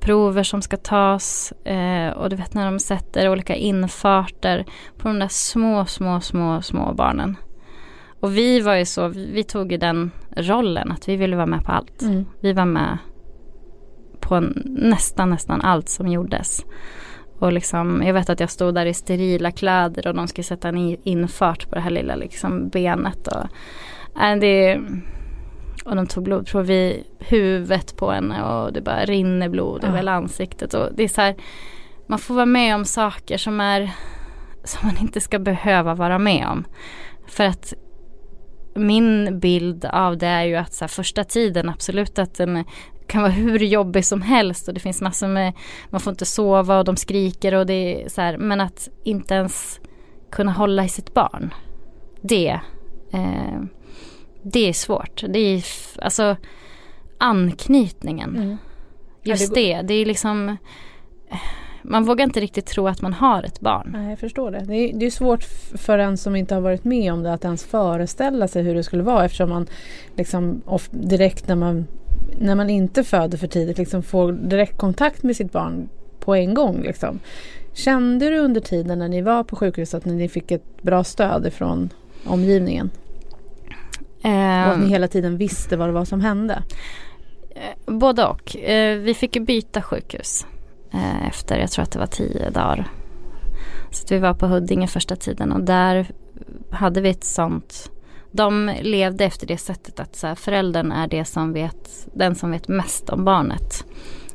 prover 0.00 0.42
som 0.42 0.62
ska 0.62 0.76
tas 0.76 1.52
eh, 1.52 2.10
och 2.10 2.30
du 2.30 2.36
vet 2.36 2.54
när 2.54 2.64
de 2.64 2.78
sätter 2.78 3.28
olika 3.28 3.54
infarter 3.54 4.64
på 4.98 5.08
de 5.08 5.18
där 5.18 5.28
små, 5.28 5.84
små, 5.84 6.20
små, 6.20 6.62
små 6.62 6.92
barnen. 6.94 7.36
Och 8.20 8.36
vi 8.36 8.60
var 8.60 8.74
ju 8.74 8.84
så, 8.84 9.08
vi 9.08 9.44
tog 9.44 9.72
ju 9.72 9.78
den 9.78 10.10
rollen 10.36 10.92
att 10.92 11.08
vi 11.08 11.16
ville 11.16 11.36
vara 11.36 11.46
med 11.46 11.64
på 11.64 11.72
allt. 11.72 12.02
Mm. 12.02 12.26
Vi 12.40 12.52
var 12.52 12.64
med 12.64 12.98
på 14.24 14.40
nästan, 14.64 15.30
nästan 15.30 15.60
allt 15.60 15.88
som 15.88 16.08
gjordes. 16.08 16.64
Och 17.38 17.52
liksom, 17.52 18.02
jag 18.06 18.14
vet 18.14 18.30
att 18.30 18.40
jag 18.40 18.50
stod 18.50 18.74
där 18.74 18.86
i 18.86 18.94
sterila 18.94 19.50
kläder 19.50 20.06
och 20.06 20.14
de 20.14 20.28
skulle 20.28 20.44
sätta 20.44 20.68
en 20.68 20.78
infart 21.02 21.68
på 21.68 21.74
det 21.74 21.80
här 21.80 21.90
lilla 21.90 22.14
liksom 22.16 22.68
benet. 22.68 23.26
Och, 23.26 23.46
äh, 24.22 24.36
det, 24.40 24.80
och 25.84 25.96
de 25.96 26.06
tog 26.06 26.24
blodprov 26.24 26.70
i 26.70 27.04
huvudet 27.18 27.96
på 27.96 28.10
henne 28.10 28.42
och 28.42 28.72
det 28.72 28.80
bara 28.80 29.04
rinner 29.04 29.48
blod 29.48 29.80
Ja. 29.82 29.88
över 29.88 29.96
hela 29.96 30.12
ansiktet. 30.12 30.74
Och 30.74 30.88
det 30.94 31.02
är 31.02 31.08
så 31.08 31.20
här, 31.20 31.34
man 32.06 32.18
får 32.18 32.34
vara 32.34 32.46
med 32.46 32.74
om 32.74 32.84
saker 32.84 33.38
som 33.38 33.60
är 33.60 33.90
som 34.64 34.86
man 34.88 34.96
inte 35.00 35.20
ska 35.20 35.38
behöva 35.38 35.94
vara 35.94 36.18
med 36.18 36.46
om. 36.48 36.64
För 37.28 37.44
att 37.44 37.74
min 38.74 39.38
bild 39.40 39.84
av 39.84 40.18
det 40.18 40.26
är 40.26 40.44
ju 40.44 40.56
att 40.56 40.72
så 40.72 40.84
här, 40.84 40.88
första 40.88 41.24
tiden 41.24 41.68
absolut 41.68 42.18
att 42.18 42.34
den 42.34 42.64
kan 43.06 43.22
vara 43.22 43.32
hur 43.32 43.58
jobbig 43.58 44.04
som 44.04 44.22
helst 44.22 44.68
och 44.68 44.74
det 44.74 44.80
finns 44.80 45.00
massor 45.00 45.28
med, 45.28 45.52
man 45.90 46.00
får 46.00 46.10
inte 46.10 46.26
sova 46.26 46.78
och 46.78 46.84
de 46.84 46.96
skriker 46.96 47.54
och 47.54 47.66
det 47.66 48.04
är 48.04 48.08
så 48.08 48.20
här, 48.20 48.36
men 48.36 48.60
att 48.60 48.88
inte 49.02 49.34
ens 49.34 49.80
kunna 50.30 50.52
hålla 50.52 50.84
i 50.84 50.88
sitt 50.88 51.14
barn. 51.14 51.54
Det, 52.20 52.60
eh, 53.12 53.60
det 54.42 54.68
är 54.68 54.72
svårt. 54.72 55.24
Det 55.28 55.38
är 55.38 55.64
alltså 56.02 56.36
anknytningen. 57.18 58.36
Mm. 58.36 58.56
Just 59.22 59.54
det 59.54 59.82
det, 59.82 59.94
är 59.94 60.06
liksom 60.06 60.56
man 61.82 62.04
vågar 62.04 62.24
inte 62.24 62.40
riktigt 62.40 62.66
tro 62.66 62.88
att 62.88 63.02
man 63.02 63.12
har 63.12 63.42
ett 63.42 63.60
barn. 63.60 63.90
Nej, 63.92 64.10
jag 64.10 64.18
förstår 64.18 64.50
det. 64.50 64.64
Det 64.64 64.76
är, 64.76 64.94
det 64.94 65.06
är 65.06 65.10
svårt 65.10 65.44
för 65.74 65.98
en 65.98 66.16
som 66.16 66.36
inte 66.36 66.54
har 66.54 66.62
varit 66.62 66.84
med 66.84 67.12
om 67.12 67.22
det 67.22 67.32
att 67.32 67.44
ens 67.44 67.64
föreställa 67.64 68.48
sig 68.48 68.62
hur 68.62 68.74
det 68.74 68.82
skulle 68.82 69.02
vara 69.02 69.24
eftersom 69.24 69.48
man 69.48 69.66
liksom 70.16 70.62
direkt 70.90 71.48
när 71.48 71.56
man, 71.56 71.86
när 72.38 72.54
man 72.54 72.70
inte 72.70 73.04
föder 73.04 73.38
för 73.38 73.46
tidigt 73.46 73.78
liksom 73.78 74.02
får 74.02 74.32
direkt 74.32 74.78
kontakt 74.78 75.22
med 75.22 75.36
sitt 75.36 75.52
barn 75.52 75.88
på 76.20 76.34
en 76.34 76.54
gång. 76.54 76.82
Liksom. 76.82 77.20
Kände 77.72 78.30
du 78.30 78.38
under 78.38 78.60
tiden 78.60 78.98
när 78.98 79.08
ni 79.08 79.22
var 79.22 79.44
på 79.44 79.56
sjukhuset 79.56 79.94
att 79.94 80.04
ni 80.04 80.28
fick 80.28 80.50
ett 80.50 80.82
bra 80.82 81.04
stöd 81.04 81.46
ifrån 81.46 81.90
omgivningen? 82.24 82.90
Och 84.22 84.30
att 84.30 84.78
ni 84.78 84.84
Eh, 84.84 84.90
hela 84.90 85.08
tiden 85.08 85.36
visste 85.36 85.76
vad 85.76 85.88
det 85.88 85.92
var 85.92 86.04
som 86.04 86.20
hände? 86.20 86.62
både 87.86 88.24
och. 88.24 88.56
Eh, 88.56 88.98
vi 88.98 89.14
fick 89.14 89.38
byta 89.46 89.82
sjukhus 89.82 90.46
eh, 90.92 91.26
efter, 91.28 91.58
jag 91.58 91.70
tror 91.70 91.82
att 91.82 91.92
det 91.92 91.98
var 91.98 92.06
tio 92.06 92.50
dagar. 92.50 92.88
Så 93.90 94.14
vi 94.14 94.18
var 94.18 94.34
på 94.34 94.46
Huddinge 94.46 94.86
första 94.86 95.16
tiden 95.16 95.52
och 95.52 95.60
där 95.60 96.06
hade 96.70 97.00
vi 97.00 97.08
ett 97.08 97.24
sånt 97.24 97.90
de 98.36 98.70
levde 98.82 99.24
efter 99.24 99.46
det 99.46 99.56
sättet 99.58 100.00
att 100.00 100.16
så 100.16 100.26
här, 100.26 100.34
föräldern 100.34 100.92
är 100.92 101.06
det 101.06 101.24
som 101.24 101.52
vet, 101.52 102.08
den 102.14 102.34
som 102.34 102.50
vet 102.50 102.68
mest 102.68 103.08
om 103.10 103.24
barnet. 103.24 103.84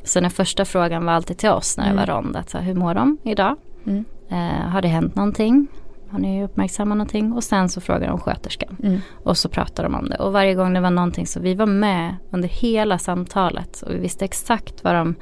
Så 0.04 0.20
den 0.20 0.32
första 0.32 0.66
frågan 0.66 1.06
var 1.06 1.14
alltid 1.14 1.38
till 1.38 1.50
oss 1.50 1.78
när 1.78 1.84
det 1.84 1.92
Mm. 1.92 2.08
var 2.08 2.16
rond. 2.16 2.36
Att 2.36 2.50
så 2.50 2.58
här, 2.58 2.66
hur 2.66 2.74
mår 2.76 2.94
de 2.94 3.18
idag? 3.24 3.56
Mm. 3.88 4.06
Eh, 4.30 4.70
har 4.70 4.82
det 4.82 4.88
hänt 4.88 5.16
någonting? 5.16 5.68
Har 6.10 6.20
ni 6.20 6.44
uppmärksammat 6.44 6.98
någonting? 6.98 7.34
Och 7.34 7.44
sen 7.44 7.70
så 7.70 7.82
frågar 7.82 8.08
de 8.08 8.20
sköterskan. 8.20 8.76
Mm. 8.84 9.00
Och 9.24 9.38
så 9.38 9.50
pratar 9.50 9.84
de 9.84 9.96
om 9.96 10.10
det. 10.10 10.16
Och 10.18 10.34
varje 10.34 10.54
gång 10.56 10.74
det 10.74 10.80
var 10.82 10.90
någonting 10.92 11.28
så 11.28 11.40
vi 11.40 11.54
var 11.56 11.66
med 11.66 12.16
under 12.32 12.50
hela 12.50 12.98
samtalet. 12.98 13.82
Och 13.82 13.94
vi 13.94 13.98
visste 14.00 14.26
exakt 14.26 14.84
vad 14.84 14.96
de 14.96 15.16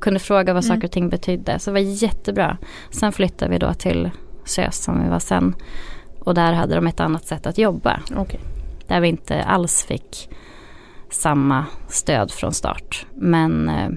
kunde 0.00 0.20
fråga 0.20 0.52
vad 0.54 0.64
Mm. 0.64 0.76
saker 0.76 0.88
och 0.88 0.92
ting 0.92 1.08
betydde. 1.08 1.58
Så 1.58 1.70
det 1.70 1.72
var 1.72 1.80
jättebra. 2.02 2.56
Sen 2.90 3.12
flyttade 3.12 3.50
vi 3.50 3.58
då 3.58 3.74
till 3.74 4.10
SÖS 4.44 4.76
som 4.84 5.02
vi 5.04 5.08
var 5.08 5.18
sen. 5.18 5.54
Och 6.20 6.34
där 6.34 6.52
hade 6.52 6.74
de 6.74 6.86
ett 6.86 7.00
annat 7.00 7.26
sätt 7.26 7.46
att 7.46 7.58
jobba. 7.58 8.00
Okej. 8.16 8.40
Där 8.86 9.00
vi 9.00 9.08
inte 9.08 9.42
alls 9.44 9.84
fick 9.84 10.28
samma 11.10 11.66
stöd 11.88 12.30
från 12.30 12.52
start. 12.52 13.06
Men 13.14 13.68
eh, 13.68 13.88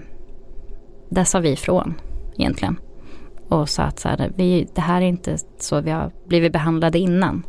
där 1.09 1.23
sa 1.23 1.39
vi 1.39 1.49
ifrån 1.51 1.93
egentligen. 2.37 2.79
Och 3.49 3.69
sa 3.69 3.83
att 3.83 3.99
så 3.99 4.09
här, 4.09 4.31
vi, 4.35 4.67
det 4.75 4.81
här 4.81 5.01
är 5.01 5.05
inte 5.05 5.37
så 5.59 5.81
vi 5.81 5.91
har 5.91 6.11
blivit 6.27 6.53
behandlade 6.53 6.99
innan. 6.99 7.43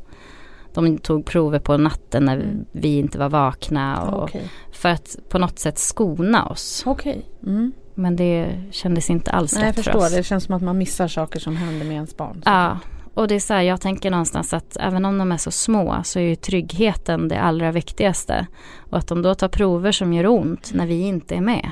De 0.75 0.99
tog 0.99 1.27
prover 1.27 1.59
på 1.59 1.77
natten 1.77 2.25
när 2.25 2.35
Mm. 2.37 2.65
vi 2.73 2.99
inte 2.99 3.19
var 3.19 3.29
vakna. 3.29 4.03
Och, 4.03 4.23
Okej. 4.23 4.51
För 4.73 4.89
att 4.89 5.17
på 5.29 5.39
något 5.39 5.59
sätt 5.59 5.79
skona 5.79 6.47
oss. 6.47 6.83
Okej. 6.87 7.25
Mm. 7.47 7.73
Men 7.95 8.17
det 8.17 8.63
kändes 8.71 9.11
inte 9.11 9.31
alls 9.31 9.55
Nej, 9.55 9.63
jag 9.63 9.69
rätt 9.69 9.75
för 9.75 9.83
förstår. 9.83 9.99
oss. 10.01 10.15
Det 10.15 10.23
känns 10.23 10.45
som 10.45 10.55
att 10.55 10.63
man 10.63 10.79
missar 10.79 11.09
saker 11.09 11.41
som 11.41 11.57
händer 11.57 11.87
med 11.87 11.95
ens 11.95 12.17
barn. 12.17 12.43
Ja, 12.45 12.79
och 13.15 13.29
det 13.29 13.35
är 13.35 13.41
så 13.41 13.55
här, 13.55 13.63
jag 13.63 13.81
tänker 13.81 14.11
någonstans 14.11 14.55
att 14.55 14.77
även 14.81 15.05
om 15.05 15.19
de 15.19 15.33
är 15.33 15.37
så 15.37 15.51
små 15.51 16.01
så 16.05 16.19
är 16.19 16.23
ju 16.23 16.37
tryggheten 16.37 17.29
det 17.29 17.41
allra 17.41 17.73
viktigaste. 17.73 18.47
Och 18.91 18.99
att 18.99 19.09
de 19.09 19.23
då 19.23 19.35
tar 19.35 19.49
prover 19.49 19.93
som 19.93 20.13
gör 20.13 20.27
ont 20.27 20.73
när 20.75 20.87
vi 20.87 21.01
inte 21.01 21.35
är 21.35 21.41
med. 21.41 21.71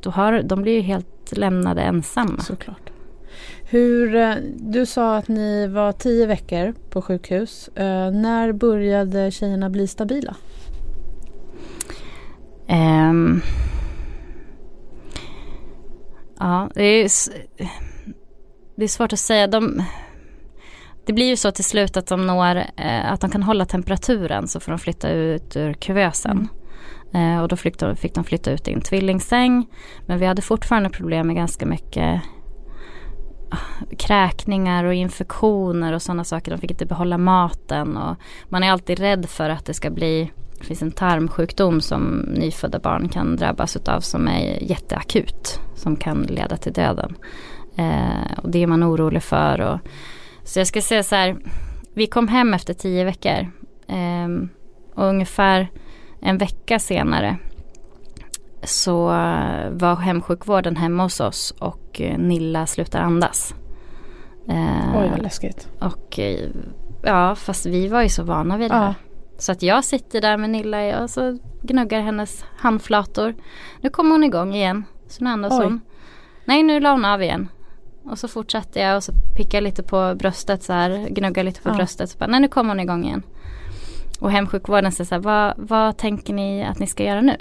Då 0.00 0.10
har, 0.10 0.42
de 0.42 0.62
blir 0.62 0.72
ju 0.72 0.80
helt 0.80 1.32
lämnade 1.36 1.82
ensamma. 1.82 2.40
Såklart. 2.40 2.90
Hur, 3.64 4.14
eh, 4.14 4.34
du 4.56 4.86
sa 4.86 5.16
att 5.16 5.28
ni 5.28 5.66
var 5.66 5.92
tio 5.92 6.26
veckor 6.26 6.74
på 6.90 7.02
sjukhus. 7.02 7.68
Eh, 7.68 8.10
när 8.10 8.52
började 8.52 9.30
tjejerna 9.30 9.70
bli 9.70 9.86
stabila? 9.86 10.36
Ehm. 12.66 13.40
ja, 16.38 16.70
det 16.74 16.82
är, 16.82 17.10
det 18.76 18.84
är 18.84 18.88
svårt 18.88 19.12
att 19.12 19.18
säga. 19.18 19.46
De, 19.46 19.82
det 21.06 21.12
blir 21.12 21.26
ju 21.26 21.36
så 21.36 21.50
till 21.50 21.64
slut 21.64 21.96
att 21.96 22.06
de 22.06 22.26
når, 22.26 22.56
eh, 22.76 23.12
att 23.12 23.20
de 23.20 23.30
kan 23.30 23.42
hålla 23.42 23.64
temperaturen 23.64 24.48
så 24.48 24.60
får 24.60 24.72
de 24.72 24.78
flytta 24.78 25.10
ut 25.10 25.56
ur 25.56 25.72
kuvösen. 25.72 26.48
Eh, 27.14 27.42
och 27.42 27.48
då 27.48 27.56
fick 27.56 27.78
de, 27.78 27.96
fick 27.96 28.14
de 28.14 28.24
flytta 28.24 28.50
ut 28.50 28.68
i 28.68 28.72
en 28.72 28.80
tvillingsäng. 28.80 29.66
Men 30.06 30.18
vi 30.18 30.26
hade 30.26 30.42
fortfarande 30.42 30.90
problem 30.90 31.26
med 31.26 31.36
ganska 31.36 31.66
mycket 31.66 32.20
ah, 33.50 33.84
kräkningar 33.98 34.84
och 34.84 34.94
infektioner 34.94 35.92
och 35.92 36.02
sådana 36.02 36.24
saker. 36.24 36.50
De 36.50 36.58
fick 36.58 36.70
inte 36.70 36.86
behålla 36.86 37.18
maten 37.18 37.96
och 37.96 38.16
man 38.48 38.62
är 38.62 38.70
alltid 38.70 38.98
rädd 38.98 39.28
för 39.28 39.50
att 39.50 39.66
det 39.66 39.74
ska 39.74 39.90
bli 39.90 40.32
det 40.58 40.66
finns 40.66 40.82
en 40.82 40.92
tarmsjukdom 40.92 41.80
som 41.80 42.18
nyfödda 42.18 42.78
barn 42.78 43.08
kan 43.08 43.36
drabbas 43.36 43.76
utav 43.76 44.00
som 44.00 44.28
är 44.28 44.62
jätteakut. 44.62 45.60
Som 45.74 45.96
kan 45.96 46.22
leda 46.22 46.56
till 46.56 46.72
döden. 46.72 47.14
Eh, 47.76 48.38
och 48.42 48.50
det 48.50 48.62
är 48.62 48.66
man 48.66 48.84
orolig 48.84 49.22
för. 49.22 49.60
Och, 49.60 49.78
så 50.44 50.60
jag 50.60 50.66
ska 50.66 50.82
säga 50.82 51.02
så 51.02 51.14
här. 51.14 51.36
Vi 51.94 52.06
kom 52.06 52.28
hem 52.28 52.54
efter 52.54 52.74
tio 52.74 53.04
veckor. 53.04 53.50
Eh, 53.88 54.28
och 54.94 55.04
ungefär 55.04 55.68
en 56.20 56.38
vecka 56.38 56.78
senare 56.78 57.36
så 58.62 59.04
var 59.70 59.96
hemsjukvården 59.96 60.76
hemma 60.76 61.02
hos 61.02 61.20
oss 61.20 61.54
och 61.58 62.00
eh, 62.00 62.18
Nilla 62.18 62.66
slutar 62.66 63.00
andas. 63.00 63.54
Eh, 64.48 65.00
Oj, 65.00 65.08
vad 65.10 65.22
läskigt. 65.22 65.68
och 65.80 66.18
eh, 66.18 66.48
ja, 67.02 67.34
fast 67.34 67.66
vi 67.66 67.88
var 67.88 68.02
ju 68.02 68.08
så 68.08 68.22
vana 68.22 68.56
vid 68.56 68.70
det 68.70 68.74
Ja. 68.76 68.80
här. 68.82 68.94
Så 69.38 69.52
att 69.52 69.62
jag 69.62 69.84
sitter 69.84 70.20
där 70.20 70.36
med 70.36 70.50
Nilla 70.50 71.02
och 71.02 71.10
så 71.10 71.38
gnuggar 71.62 72.00
hennes 72.00 72.44
handflator. 72.56 73.34
Nu 73.80 73.90
kommer 73.90 74.10
hon 74.10 74.24
igång 74.24 74.54
igen. 74.54 74.84
Så 75.08 75.24
nu 75.24 75.30
andas 75.30 75.52
Oj. 75.52 75.64
hon. 75.64 75.80
Nej, 76.44 76.62
nu 76.62 76.80
la 76.80 76.90
hon 76.92 77.04
av 77.04 77.22
igen. 77.22 77.48
Och 78.10 78.18
så 78.18 78.28
fortsatte 78.28 78.80
jag 78.80 78.96
och 78.96 79.04
så 79.04 79.12
pickade 79.36 79.56
jag 79.56 79.62
lite 79.64 79.82
på 79.82 80.14
bröstet 80.14 80.62
så 80.62 80.72
här. 80.72 81.08
Gnuggar 81.10 81.44
lite 81.44 81.62
på 81.62 81.68
Ja. 81.68 81.74
bröstet. 81.74 82.10
Så 82.10 82.18
bara, 82.18 82.26
nej, 82.26 82.40
nu 82.40 82.48
kommer 82.48 82.70
hon 82.70 82.80
igång 82.80 83.04
igen. 83.04 83.22
Och 84.20 84.30
hemsjukvården 84.30 84.92
säger 84.92 85.08
så 85.08 85.14
här, 85.14 85.22
vad, 85.22 85.54
vad 85.56 85.96
tänker 85.96 86.34
ni 86.34 86.64
att 86.64 86.78
ni 86.78 86.86
ska 86.86 87.04
göra 87.04 87.20
nu? 87.20 87.36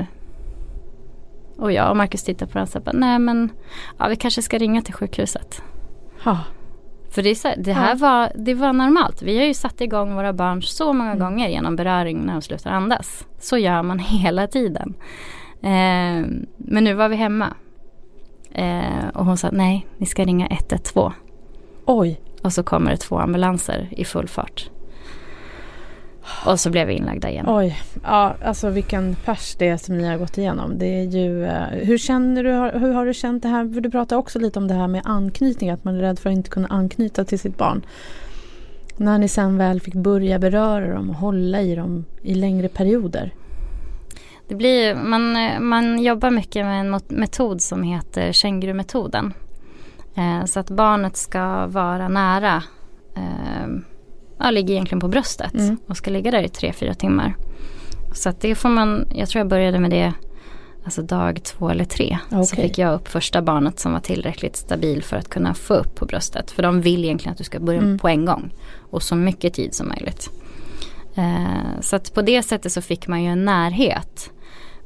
Och 1.57 1.71
jag 1.71 1.89
och 1.89 1.97
Marcus 1.97 2.23
tittar 2.23 2.45
på 2.45 2.51
varandra 2.53 2.79
och 2.79 2.83
säger, 2.83 2.97
nej 2.99 3.19
men 3.19 3.49
ja, 3.97 4.07
vi 4.07 4.15
kanske 4.15 4.41
ska 4.41 4.57
ringa 4.57 4.81
till 4.81 4.93
sjukhuset. 4.93 5.61
Ha. 6.23 6.37
För 7.11 7.23
det, 7.23 7.35
så, 7.35 7.47
här- 7.47 7.55
det 7.57 7.73
här 7.73 7.89
Ja. 7.89 7.95
var, 7.95 8.31
det 8.35 8.53
var 8.53 8.73
normalt. 8.73 9.21
Vi 9.21 9.37
har 9.37 9.45
ju 9.45 9.53
satt 9.53 9.81
igång 9.81 10.15
våra 10.15 10.33
barn 10.33 10.61
så 10.61 10.93
många 10.93 11.11
Mm. 11.11 11.19
gånger 11.23 11.49
genom 11.49 11.75
beröring 11.75 12.25
när 12.25 12.33
de 12.33 12.41
slutar 12.41 12.71
andas. 12.71 13.25
Så 13.39 13.57
gör 13.57 13.83
man 13.83 13.99
hela 14.23 14.47
tiden. 14.47 14.93
Eh, 15.61 16.25
men 16.57 16.83
nu 16.83 16.93
var 16.93 17.09
vi 17.09 17.15
hemma. 17.15 17.53
Eh, 18.51 19.07
och 19.13 19.25
hon 19.25 19.37
sa 19.37 19.49
nej, 19.51 19.87
ni 19.97 20.05
ska 20.05 20.25
ringa 20.25 20.47
112. 20.47 21.13
Oj. 21.85 22.21
Och 22.41 22.53
så 22.53 22.63
kommer 22.63 22.91
det 22.91 22.97
två 22.97 23.19
ambulanser 23.19 23.87
i 23.91 24.05
full 24.05 24.27
fart. 24.27 24.69
Och 26.45 26.59
så 26.59 26.69
blev 26.69 26.87
vi 26.87 26.93
inlagda 26.93 27.29
igen. 27.29 27.45
Oj, 27.49 27.77
ja, 28.03 28.35
alltså 28.45 28.69
vilken 28.69 29.15
pers 29.25 29.55
det 29.55 29.67
är 29.67 29.77
som 29.77 29.97
ni 29.97 30.07
har 30.07 30.17
gått 30.17 30.37
igenom. 30.37 30.77
Det 30.77 30.99
är 30.99 31.03
ju, 31.03 31.45
eh, 31.45 31.67
hur 31.67 31.97
känner 31.97 32.43
du, 32.43 32.79
hur 32.79 32.93
har 32.93 33.05
du 33.05 33.13
känt 33.13 33.43
det 33.43 33.49
här? 33.49 33.73
För 33.73 33.81
du 33.81 33.91
pratar 33.91 34.15
också 34.15 34.39
lite 34.39 34.59
om 34.59 34.67
det 34.67 34.73
här 34.73 34.87
med 34.87 35.01
anknytning, 35.05 35.69
att 35.69 35.83
man 35.83 35.95
är 35.95 35.99
rädd 35.99 36.19
för 36.19 36.29
att 36.29 36.35
inte 36.35 36.49
kunna 36.49 36.67
anknyta 36.67 37.25
till 37.25 37.39
sitt 37.39 37.57
barn. 37.57 37.85
När 38.97 39.17
ni 39.17 39.27
sen 39.27 39.57
väl 39.57 39.81
fick 39.81 39.93
börja 39.93 40.39
beröra 40.39 40.93
dem 40.93 41.09
och 41.09 41.15
hålla 41.15 41.61
i 41.61 41.75
dem 41.75 42.05
i 42.21 42.35
längre 42.35 42.67
perioder. 42.67 43.33
Det 44.49 44.55
blir, 44.55 44.95
man, 44.95 45.37
man 45.67 45.99
jobbar 45.99 46.31
mycket 46.31 46.65
med 46.65 46.79
en 46.79 46.99
metod 47.07 47.61
som 47.61 47.83
heter 47.83 48.31
kängurumetoden. 48.31 49.33
Eh, 50.15 50.45
så 50.45 50.59
att 50.59 50.69
barnet 50.69 51.17
ska 51.17 51.67
vara 51.67 52.07
nära, 52.07 52.63
eh, 53.15 53.67
ja, 54.39 54.51
ligger 54.51 54.73
egentligen 54.73 54.99
på 54.99 55.07
bröstet 55.07 55.53
mm. 55.53 55.77
och 55.87 55.97
ska 55.97 56.11
ligga 56.11 56.31
där 56.31 56.43
i 56.43 56.49
tre, 56.49 56.73
fyra 56.73 56.93
timmar. 56.93 57.35
Så 58.13 58.29
att 58.29 58.41
det 58.41 58.55
får 58.55 58.69
man, 58.69 59.07
jag 59.15 59.29
tror 59.29 59.39
jag 59.39 59.47
började 59.47 59.79
med 59.79 59.91
det 59.91 60.13
alltså 60.83 61.01
dag 61.01 61.43
två 61.43 61.69
eller 61.69 61.85
tre. 61.85 62.17
Okay. 62.27 62.43
Så 62.43 62.55
fick 62.55 62.77
jag 62.77 62.93
upp 62.93 63.07
första 63.07 63.41
barnet 63.41 63.79
som 63.79 63.93
var 63.93 63.99
tillräckligt 63.99 64.55
stabil 64.55 65.03
för 65.03 65.17
att 65.17 65.29
kunna 65.29 65.53
få 65.53 65.73
upp 65.73 65.95
på 65.95 66.05
bröstet. 66.05 66.51
För 66.51 66.63
de 66.63 66.81
vill 66.81 67.03
egentligen 67.05 67.31
att 67.31 67.37
du 67.37 67.43
ska 67.43 67.59
börja 67.59 67.79
mm. 67.79 67.99
på 67.99 68.07
en 68.07 68.25
gång. 68.25 68.53
Och 68.89 69.03
så 69.03 69.15
mycket 69.15 69.53
tid 69.53 69.73
som 69.73 69.87
möjligt. 69.87 70.29
Eh, 71.15 71.81
så 71.81 71.95
att 71.95 72.13
på 72.13 72.21
det 72.21 72.43
sättet 72.43 72.71
så 72.71 72.81
fick 72.81 73.07
man 73.07 73.23
ju 73.23 73.29
en 73.29 73.45
närhet. 73.45 74.31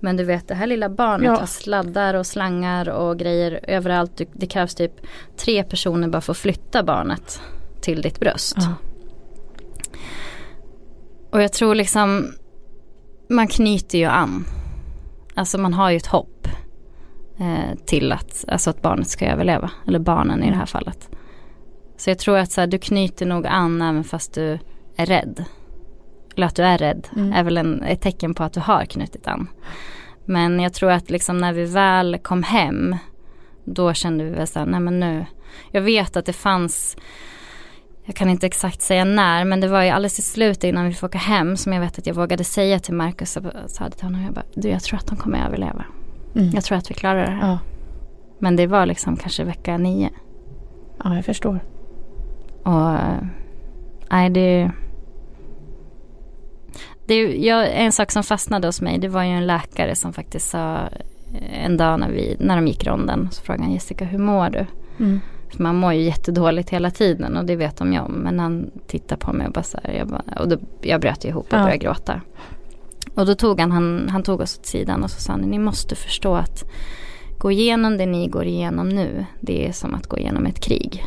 Men 0.04 0.18
du 0.18 0.24
vet 0.24 0.48
det 0.48 0.56
här 0.56 0.68
lilla 0.68 0.90
barnet 0.90 1.26
ja. 1.26 1.40
har 1.40 1.46
sladdar 1.46 2.14
och 2.14 2.28
slangar 2.28 2.90
och 2.90 3.20
grejer 3.20 3.60
överallt. 3.64 4.22
Det 4.34 4.48
krävs 4.48 4.76
typ 4.76 4.92
tre 5.38 5.64
personer 5.64 6.08
bara 6.08 6.22
för 6.22 6.32
att 6.32 6.38
flytta 6.38 6.84
barnet 6.84 7.42
till 7.82 8.02
ditt 8.02 8.20
bröst. 8.20 8.56
Ja. 8.58 8.74
Och 11.32 11.42
jag 11.42 11.54
tror 11.54 11.76
liksom 11.76 12.34
man 13.30 13.48
knyter 13.48 13.98
ju 13.98 14.06
an. 14.06 14.46
Alltså 15.36 15.58
man 15.58 15.74
har 15.74 15.90
ju 15.90 15.98
ett 15.98 16.08
hopp 16.08 16.48
eh, 17.40 17.78
till 17.86 18.12
att, 18.12 18.46
alltså 18.48 18.70
att 18.70 18.82
barnet 18.82 19.08
ska 19.08 19.26
överleva. 19.26 19.72
Eller 19.88 20.00
barnen 20.00 20.44
i 20.44 20.50
det 20.50 20.56
här 20.56 20.66
fallet. 20.66 21.10
Så 21.98 22.10
jag 22.10 22.20
tror 22.20 22.38
att 22.38 22.52
så 22.52 22.62
här, 22.62 22.68
du 22.68 22.78
knyter 22.78 23.26
nog 23.26 23.48
an 23.48 23.82
även 23.82 24.04
fast 24.04 24.34
du 24.34 24.60
är 24.96 25.06
rädd. 25.06 25.46
Eller 26.36 26.48
att 26.48 26.56
du 26.56 26.64
är 26.64 26.78
rädd 26.78 27.08
mm. 27.16 27.34
är 27.34 27.44
väl 27.44 27.58
en, 27.58 27.84
ett 27.84 28.02
tecken 28.02 28.34
på 28.34 28.44
att 28.44 28.54
du 28.54 28.60
har 28.60 28.86
knutit 28.86 29.28
an. 29.28 29.48
Men 30.26 30.60
jag 30.60 30.74
tror 30.74 30.92
att 30.92 31.10
liksom 31.10 31.38
när 31.38 31.54
vi 31.54 31.66
väl 31.66 32.18
kom 32.18 32.44
hem 32.44 32.96
då 33.64 33.94
kände 33.94 34.24
vi 34.24 34.30
väl 34.30 34.48
så 34.48 34.60
här, 34.60 34.66
nej 34.66 34.80
men 34.80 35.00
nu. 35.00 35.26
Jag 35.72 35.82
vet 35.82 36.18
att 36.18 36.26
det 36.26 36.34
fanns 36.34 36.98
jag 38.06 38.16
kan 38.16 38.30
inte 38.30 38.46
exakt 38.46 38.82
säga 38.82 39.06
när 39.06 39.46
men 39.46 39.60
det 39.60 39.68
var 39.68 39.84
ju 39.84 39.90
alldeles 39.90 40.20
i 40.20 40.22
slutet 40.22 40.64
innan 40.64 40.86
vi 40.86 40.94
fick 40.94 41.04
åka 41.04 41.18
hem 41.18 41.58
som 41.58 41.74
jag 41.74 41.82
vet 41.82 42.00
att 42.00 42.08
jag 42.08 42.14
vågade 42.14 42.44
säga 42.44 42.80
till 42.80 42.94
Marcus 42.94 43.38
och 43.38 43.44
sa 43.68 43.90
till 43.90 44.04
honom 44.04 44.24
jag 44.24 44.34
bara, 44.34 44.46
du 44.54 44.70
jag 44.70 44.84
tror 44.84 45.00
att 45.00 45.08
de 45.08 45.18
kommer 45.18 45.46
överleva. 45.46 45.86
Mm. 46.36 46.50
Jag 46.54 46.64
tror 46.64 46.78
att 46.78 46.92
vi 46.92 46.94
klarar 46.94 47.26
det 47.26 47.32
här. 47.32 47.48
Ja. 47.48 47.60
Men 48.40 48.56
det 48.56 48.68
var 48.68 48.86
liksom 48.86 49.18
kanske 49.18 49.44
vecka 49.44 49.78
nio. 49.78 50.10
Ja 51.04 51.16
jag 51.16 51.26
förstår. 51.26 51.60
Och 52.64 52.98
nej 54.12 54.30
det 54.30 54.72
det, 57.06 57.36
jag, 57.38 57.70
en 57.74 57.92
sak 57.92 58.12
som 58.12 58.24
fastnade 58.24 58.68
hos 58.68 58.82
mig 58.82 58.98
det 58.98 59.08
var 59.08 59.24
ju 59.24 59.30
en 59.30 59.48
läkare 59.48 59.96
som 59.96 60.14
faktiskt 60.14 60.50
sa 60.50 60.76
eh, 61.34 61.66
en 61.66 61.78
dag 61.78 62.00
när, 62.00 62.10
vi, 62.10 62.38
när 62.40 62.56
de 62.56 62.68
gick 62.68 62.88
ronden 62.88 63.30
så 63.32 63.42
frågade 63.42 63.64
han 63.64 63.74
Jessica 63.74 64.06
hur 64.06 64.20
mår 64.20 64.50
du? 64.50 64.66
Mm. 65.00 65.20
För 65.50 65.64
man 65.64 65.76
mår 65.76 65.94
ju 65.94 66.02
jättedåligt 66.02 66.70
hela 66.70 66.92
tiden 66.92 67.38
och 67.38 67.46
det 67.46 67.56
vet 67.56 67.78
de 67.78 67.94
ju 67.94 68.00
om. 68.00 68.12
Men 68.12 68.40
han 68.40 68.72
tittade 68.88 69.22
på 69.22 69.34
mig 69.34 69.48
och 69.48 69.54
bara 69.54 69.64
så 69.64 69.80
här, 69.84 69.94
jag, 69.94 70.08
bara, 70.08 70.24
och 70.40 70.48
då, 70.48 70.58
jag 70.82 71.02
bröt 71.02 71.26
ihop 71.26 71.46
och 71.46 71.54
ja. 71.54 71.64
började 71.64 71.78
gråta. 71.78 72.22
Och 73.16 73.26
då 73.26 73.36
tog 73.36 73.60
han, 73.60 73.72
han, 73.72 74.10
han 74.10 74.24
tog 74.24 74.42
oss 74.42 74.58
åt 74.60 74.66
sidan 74.66 75.04
och 75.04 75.12
så 75.12 75.22
sa 75.22 75.32
han, 75.32 75.42
ni 75.42 75.60
måste 75.60 75.96
förstå 75.96 76.36
att 76.36 76.64
gå 77.38 77.52
igenom 77.52 77.98
det 77.98 78.06
ni 78.06 78.28
går 78.28 78.46
igenom 78.46 78.90
nu, 78.90 79.26
det 79.40 79.68
är 79.68 79.72
som 79.72 79.96
att 79.96 80.08
gå 80.08 80.18
igenom 80.18 80.46
ett 80.46 80.60
krig. 80.60 81.06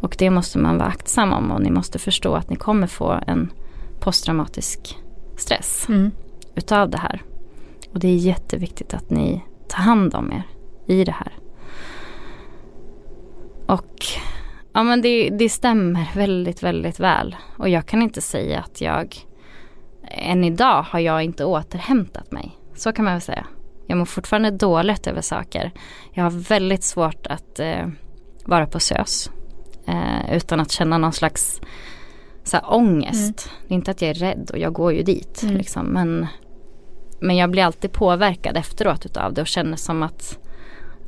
Och 0.00 0.16
det 0.18 0.30
måste 0.30 0.58
man 0.58 0.78
vara 0.78 0.88
aktsam 0.88 1.32
om 1.32 1.50
och 1.50 1.62
ni 1.62 1.70
måste 1.70 1.98
förstå 1.98 2.34
att 2.34 2.50
ni 2.50 2.56
kommer 2.56 2.86
få 2.86 3.20
en 3.26 3.50
posttraumatisk 4.04 4.98
stress 5.36 5.88
mm. 5.88 6.10
utav 6.54 6.90
det 6.90 6.98
här. 6.98 7.22
Och 7.92 7.98
det 7.98 8.08
är 8.08 8.16
jätteviktigt 8.16 8.94
att 8.94 9.10
ni 9.10 9.44
tar 9.68 9.82
hand 9.82 10.14
om 10.14 10.32
er 10.32 10.42
i 10.86 11.04
det 11.04 11.12
här. 11.12 11.32
Och 13.66 14.04
ja 14.72 14.82
men 14.82 15.02
det, 15.02 15.30
det 15.30 15.48
stämmer 15.48 16.10
väldigt, 16.14 16.62
väldigt 16.62 17.00
väl. 17.00 17.36
Och 17.58 17.68
jag 17.68 17.86
kan 17.86 18.02
inte 18.02 18.20
säga 18.20 18.60
att 18.60 18.80
jag, 18.80 19.16
än 20.08 20.44
idag 20.44 20.82
har 20.82 20.98
jag 21.00 21.22
inte 21.22 21.44
återhämtat 21.44 22.32
mig. 22.32 22.58
Så 22.74 22.92
kan 22.92 23.04
man 23.04 23.14
väl 23.14 23.20
säga. 23.20 23.46
Jag 23.86 23.98
mår 23.98 24.04
fortfarande 24.04 24.50
dåligt 24.50 25.06
över 25.06 25.20
saker. 25.20 25.72
Jag 26.12 26.24
har 26.24 26.30
väldigt 26.30 26.84
svårt 26.84 27.26
att 27.26 27.60
eh, 27.60 27.86
vara 28.44 28.66
på 28.66 28.80
SÖS. 28.80 29.30
Eh, 29.86 30.36
utan 30.36 30.60
att 30.60 30.70
känna 30.70 30.98
någon 30.98 31.12
slags 31.12 31.60
så 32.44 32.56
här, 32.56 32.74
ångest. 32.74 33.48
Mm. 33.48 33.64
Det 33.68 33.74
är 33.74 33.76
inte 33.76 33.90
att 33.90 34.02
jag 34.02 34.10
är 34.10 34.14
rädd 34.14 34.50
och 34.52 34.58
jag 34.58 34.72
går 34.72 34.92
ju 34.92 35.02
dit. 35.02 35.42
Mm. 35.42 35.56
Liksom, 35.56 35.86
men, 35.86 36.26
men 37.20 37.36
jag 37.36 37.50
blir 37.50 37.62
alltid 37.62 37.92
påverkad 37.92 38.56
efteråt 38.56 39.06
utav 39.06 39.34
det 39.34 39.40
och 39.40 39.46
känner 39.46 39.76
som 39.76 40.02
att 40.02 40.38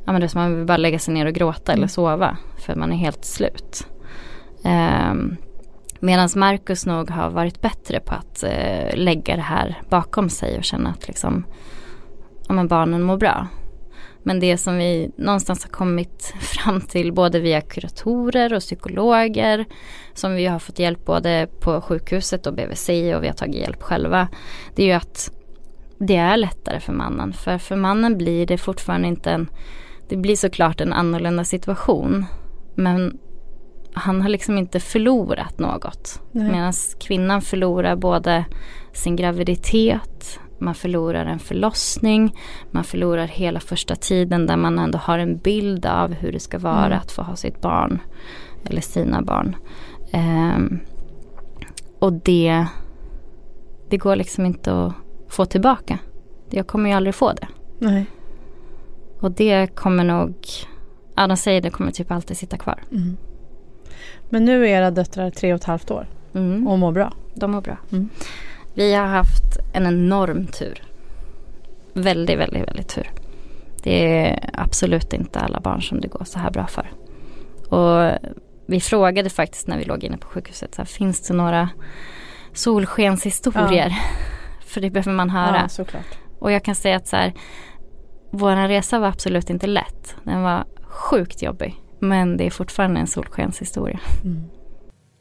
ja, 0.05 0.11
men 0.11 0.21
det 0.21 0.25
är 0.25 0.27
som 0.27 0.41
man 0.41 0.55
vill 0.55 0.65
bara 0.65 0.77
lägga 0.77 0.99
sig 0.99 1.13
ner 1.13 1.25
och 1.25 1.33
gråta 1.33 1.71
mm. 1.71 1.79
eller 1.79 1.87
sova. 1.87 2.37
För 2.57 2.75
man 2.75 2.91
är 2.91 2.97
helt 2.97 3.25
slut. 3.25 3.87
Um, 4.63 5.37
Medan 5.99 6.29
Marcus 6.35 6.85
nog 6.85 7.09
har 7.09 7.29
varit 7.29 7.61
bättre 7.61 7.99
på 7.99 8.13
att 8.13 8.43
uh, 8.43 8.97
lägga 8.97 9.35
det 9.35 9.41
här 9.41 9.81
bakom 9.89 10.29
sig 10.29 10.57
och 10.57 10.63
känna 10.63 10.89
att 10.89 11.07
liksom, 11.07 11.45
ja, 12.47 12.53
men 12.53 12.67
barnen 12.67 13.01
mår 13.01 13.17
bra. 13.17 13.47
Men 14.27 14.39
det 14.39 14.57
som 14.57 14.77
vi 14.77 15.11
någonstans 15.17 15.63
har 15.63 15.69
kommit 15.69 16.33
fram 16.39 16.81
till 16.81 17.13
både 17.13 17.39
via 17.39 17.61
kuratorer 17.61 18.53
och 18.53 18.59
psykologer 18.59 19.65
som 20.13 20.35
vi 20.35 20.45
har 20.45 20.59
fått 20.59 20.79
hjälp 20.79 21.05
både 21.05 21.47
på 21.59 21.81
sjukhuset 21.81 22.47
och 22.47 22.53
BVC 22.53 22.89
och 22.89 23.23
vi 23.23 23.27
har 23.27 23.33
tagit 23.33 23.55
hjälp 23.55 23.83
själva. 23.83 24.27
Det 24.75 24.83
är 24.83 24.87
ju 24.87 24.93
att 24.93 25.31
det 25.99 26.15
är 26.15 26.37
lättare 26.37 26.79
för 26.79 26.93
mannen. 26.93 27.33
För 27.33 27.57
för 27.57 27.75
mannen 27.75 28.17
blir 28.17 28.45
det 28.45 28.57
fortfarande 28.57 29.07
inte 29.07 29.31
en, 29.31 29.49
det 30.09 30.17
blir 30.17 30.35
såklart 30.35 30.81
en 30.81 30.93
annorlunda 30.93 31.43
situation. 31.43 32.25
Men 32.75 33.17
han 33.93 34.21
har 34.21 34.29
liksom 34.29 34.57
inte 34.57 34.79
förlorat 34.79 35.59
något. 35.59 36.21
Medan 36.31 36.73
kvinnan 36.99 37.41
förlorar 37.41 37.95
både 37.95 38.45
sin 38.93 39.15
graviditet, 39.15 40.39
man 40.59 40.75
förlorar 40.75 41.25
en 41.25 41.39
förlossning, 41.39 42.35
man 42.71 42.83
förlorar 42.83 43.27
hela 43.27 43.59
första 43.59 43.95
tiden 43.95 44.45
där 44.45 44.57
man 44.57 44.79
ändå 44.79 44.97
har 44.97 45.19
en 45.19 45.37
bild 45.37 45.85
av 45.85 46.13
hur 46.13 46.31
det 46.31 46.39
ska 46.39 46.59
vara 46.59 46.85
mm. 46.85 46.97
att 46.97 47.11
få 47.11 47.21
ha 47.21 47.35
sitt 47.35 47.61
barn 47.61 47.99
eller 48.65 48.81
sina 48.81 49.21
barn. 49.21 49.55
Um, 50.13 50.79
och 51.99 52.13
det, 52.13 52.65
det 53.89 53.97
går 53.97 54.15
liksom 54.15 54.45
inte 54.45 54.85
att 54.85 54.93
få 55.27 55.45
tillbaka. 55.45 55.99
Jag 56.49 56.67
kommer 56.67 56.89
ju 56.89 56.95
aldrig 56.95 57.15
få 57.15 57.33
det. 57.33 57.47
Nej. 57.79 58.05
Och 59.19 59.31
det 59.31 59.67
kommer 59.67 60.03
nog, 60.03 60.35
ja 61.15 61.27
de 61.27 61.37
säger 61.37 61.61
det 61.61 61.69
kommer 61.69 61.91
typ 61.91 62.11
alltid 62.11 62.37
sitta 62.37 62.57
kvar. 62.57 62.83
Mm. 62.91 63.17
Men 64.29 64.45
nu 64.45 64.63
är 64.63 64.67
era 64.67 64.91
döttrar 64.91 65.29
tre 65.29 65.53
och 65.53 65.59
ett 65.59 65.63
halvt 65.63 65.91
år 65.91 66.07
mm. 66.33 66.67
och 66.67 66.79
mår 66.79 66.91
bra? 66.91 67.13
De 67.33 67.51
mår 67.51 67.61
bra. 67.61 67.77
Mm. 67.91 68.09
Vi 68.77 68.93
har 68.93 69.05
haft 69.05 69.57
en 69.73 69.85
enorm 69.85 70.47
tur. 70.47 70.83
Väldigt, 71.93 72.39
väldigt, 72.39 72.67
väldigt 72.67 72.87
tur. 72.87 73.11
Det 73.83 74.17
är 74.17 74.49
absolut 74.53 75.13
inte 75.13 75.39
alla 75.39 75.59
barn 75.59 75.81
som 75.81 76.01
det 76.01 76.07
går 76.07 76.23
så 76.23 76.39
här 76.39 76.51
bra 76.51 76.67
för. 76.67 76.91
Och 77.69 78.19
vi 78.65 78.79
frågade 78.79 79.29
faktiskt 79.29 79.67
när 79.67 79.77
vi 79.77 79.85
låg 79.85 80.03
inne 80.03 80.17
på 80.17 80.27
sjukhuset, 80.27 80.75
så 80.75 80.81
här, 80.81 80.85
finns 80.85 81.21
det 81.21 81.33
några 81.33 81.69
solskenshistorier? 82.53 83.89
Ja. 83.89 83.95
för 84.65 84.81
det 84.81 84.89
behöver 84.89 85.11
man 85.11 85.29
höra. 85.29 85.59
Ja, 85.61 85.69
såklart. 85.69 86.17
Och 86.39 86.51
jag 86.51 86.63
kan 86.63 86.75
säga 86.75 86.95
att 86.95 87.07
så 87.07 87.15
här, 87.15 87.33
vår 88.31 88.67
resa 88.67 88.99
var 88.99 89.07
absolut 89.07 89.49
inte 89.49 89.67
lätt. 89.67 90.15
Den 90.23 90.41
var 90.41 90.65
sjukt 90.83 91.41
jobbig. 91.41 91.75
Men 91.99 92.37
det 92.37 92.45
är 92.45 92.51
fortfarande 92.51 92.99
en 92.99 93.07
solskenshistoria. 93.07 93.99
Mm. 94.23 94.43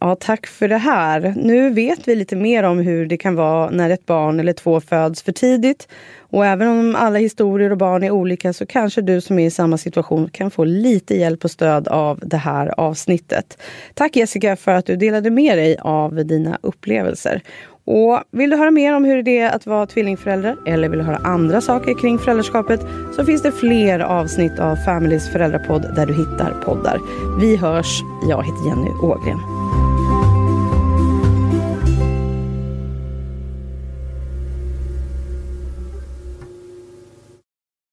Ja, 0.07 0.17
tack 0.21 0.47
för 0.47 0.69
det 0.69 0.77
här. 0.77 1.35
Nu 1.37 1.71
vet 1.71 2.09
vi 2.09 2.17
lite 2.17 2.37
mer 2.37 2.63
om 2.63 2.79
hur 2.79 3.07
det 3.07 3.17
kan 3.17 3.35
vara 3.35 3.71
när 3.71 3.91
ett 3.91 4.07
barn 4.07 4.41
eller 4.41 4.53
två 4.53 4.81
föds 4.81 5.23
för 5.23 5.33
tidigt. 5.33 5.89
Och 6.19 6.47
även 6.47 6.69
om 6.69 6.95
alla 6.95 7.19
historier 7.19 7.71
och 7.71 7.77
barn 7.77 8.03
är 8.03 8.11
olika 8.11 8.53
så 8.53 8.67
kanske 8.67 9.03
du 9.03 9.21
som 9.21 9.39
är 9.39 9.47
i 9.47 9.51
samma 9.51 9.79
situation 9.79 10.31
kan 10.33 10.51
få 10.51 10.65
lite 10.65 11.15
hjälp 11.15 11.45
och 11.45 11.51
stöd 11.51 11.89
av 11.89 12.21
det 12.23 12.37
här 12.37 12.81
avsnittet. 12.81 13.59
Tack 13.95 14.17
Jessica 14.17 14.57
för 14.57 14.73
att 14.73 14.87
du 14.87 14.97
delade 14.97 15.31
med 15.31 15.59
dig 15.59 15.77
av 15.81 16.27
dina 16.27 16.59
upplevelser. 16.63 17.43
Och 17.85 18.23
vill 18.31 18.51
du 18.51 18.57
höra 18.57 18.71
mer 18.71 18.97
om 18.97 19.05
hur 19.05 19.23
det 19.23 19.39
är 19.39 19.51
att 19.51 19.67
vara 19.67 19.87
tvillingförälder 19.87 20.57
eller 20.67 20.89
vill 20.89 20.99
du 20.99 21.05
höra 21.05 21.17
andra 21.17 21.61
saker 21.61 22.01
kring 22.01 22.19
föräldraskapet 22.19 22.81
så 23.17 23.25
finns 23.25 23.43
det 23.43 23.53
fler 23.53 24.01
avsnitt 24.01 24.59
av 24.59 24.77
Families 24.77 25.33
föräldrapodd 25.33 25.95
där 25.97 26.07
du 26.07 26.15
hittar 26.15 26.63
poddar. 26.65 27.01
Vi 27.41 27.57
hörs. 27.57 28.03
Jag 28.29 28.43
heter 28.43 28.69
Jenny 28.69 28.91
Ågren. 29.03 29.56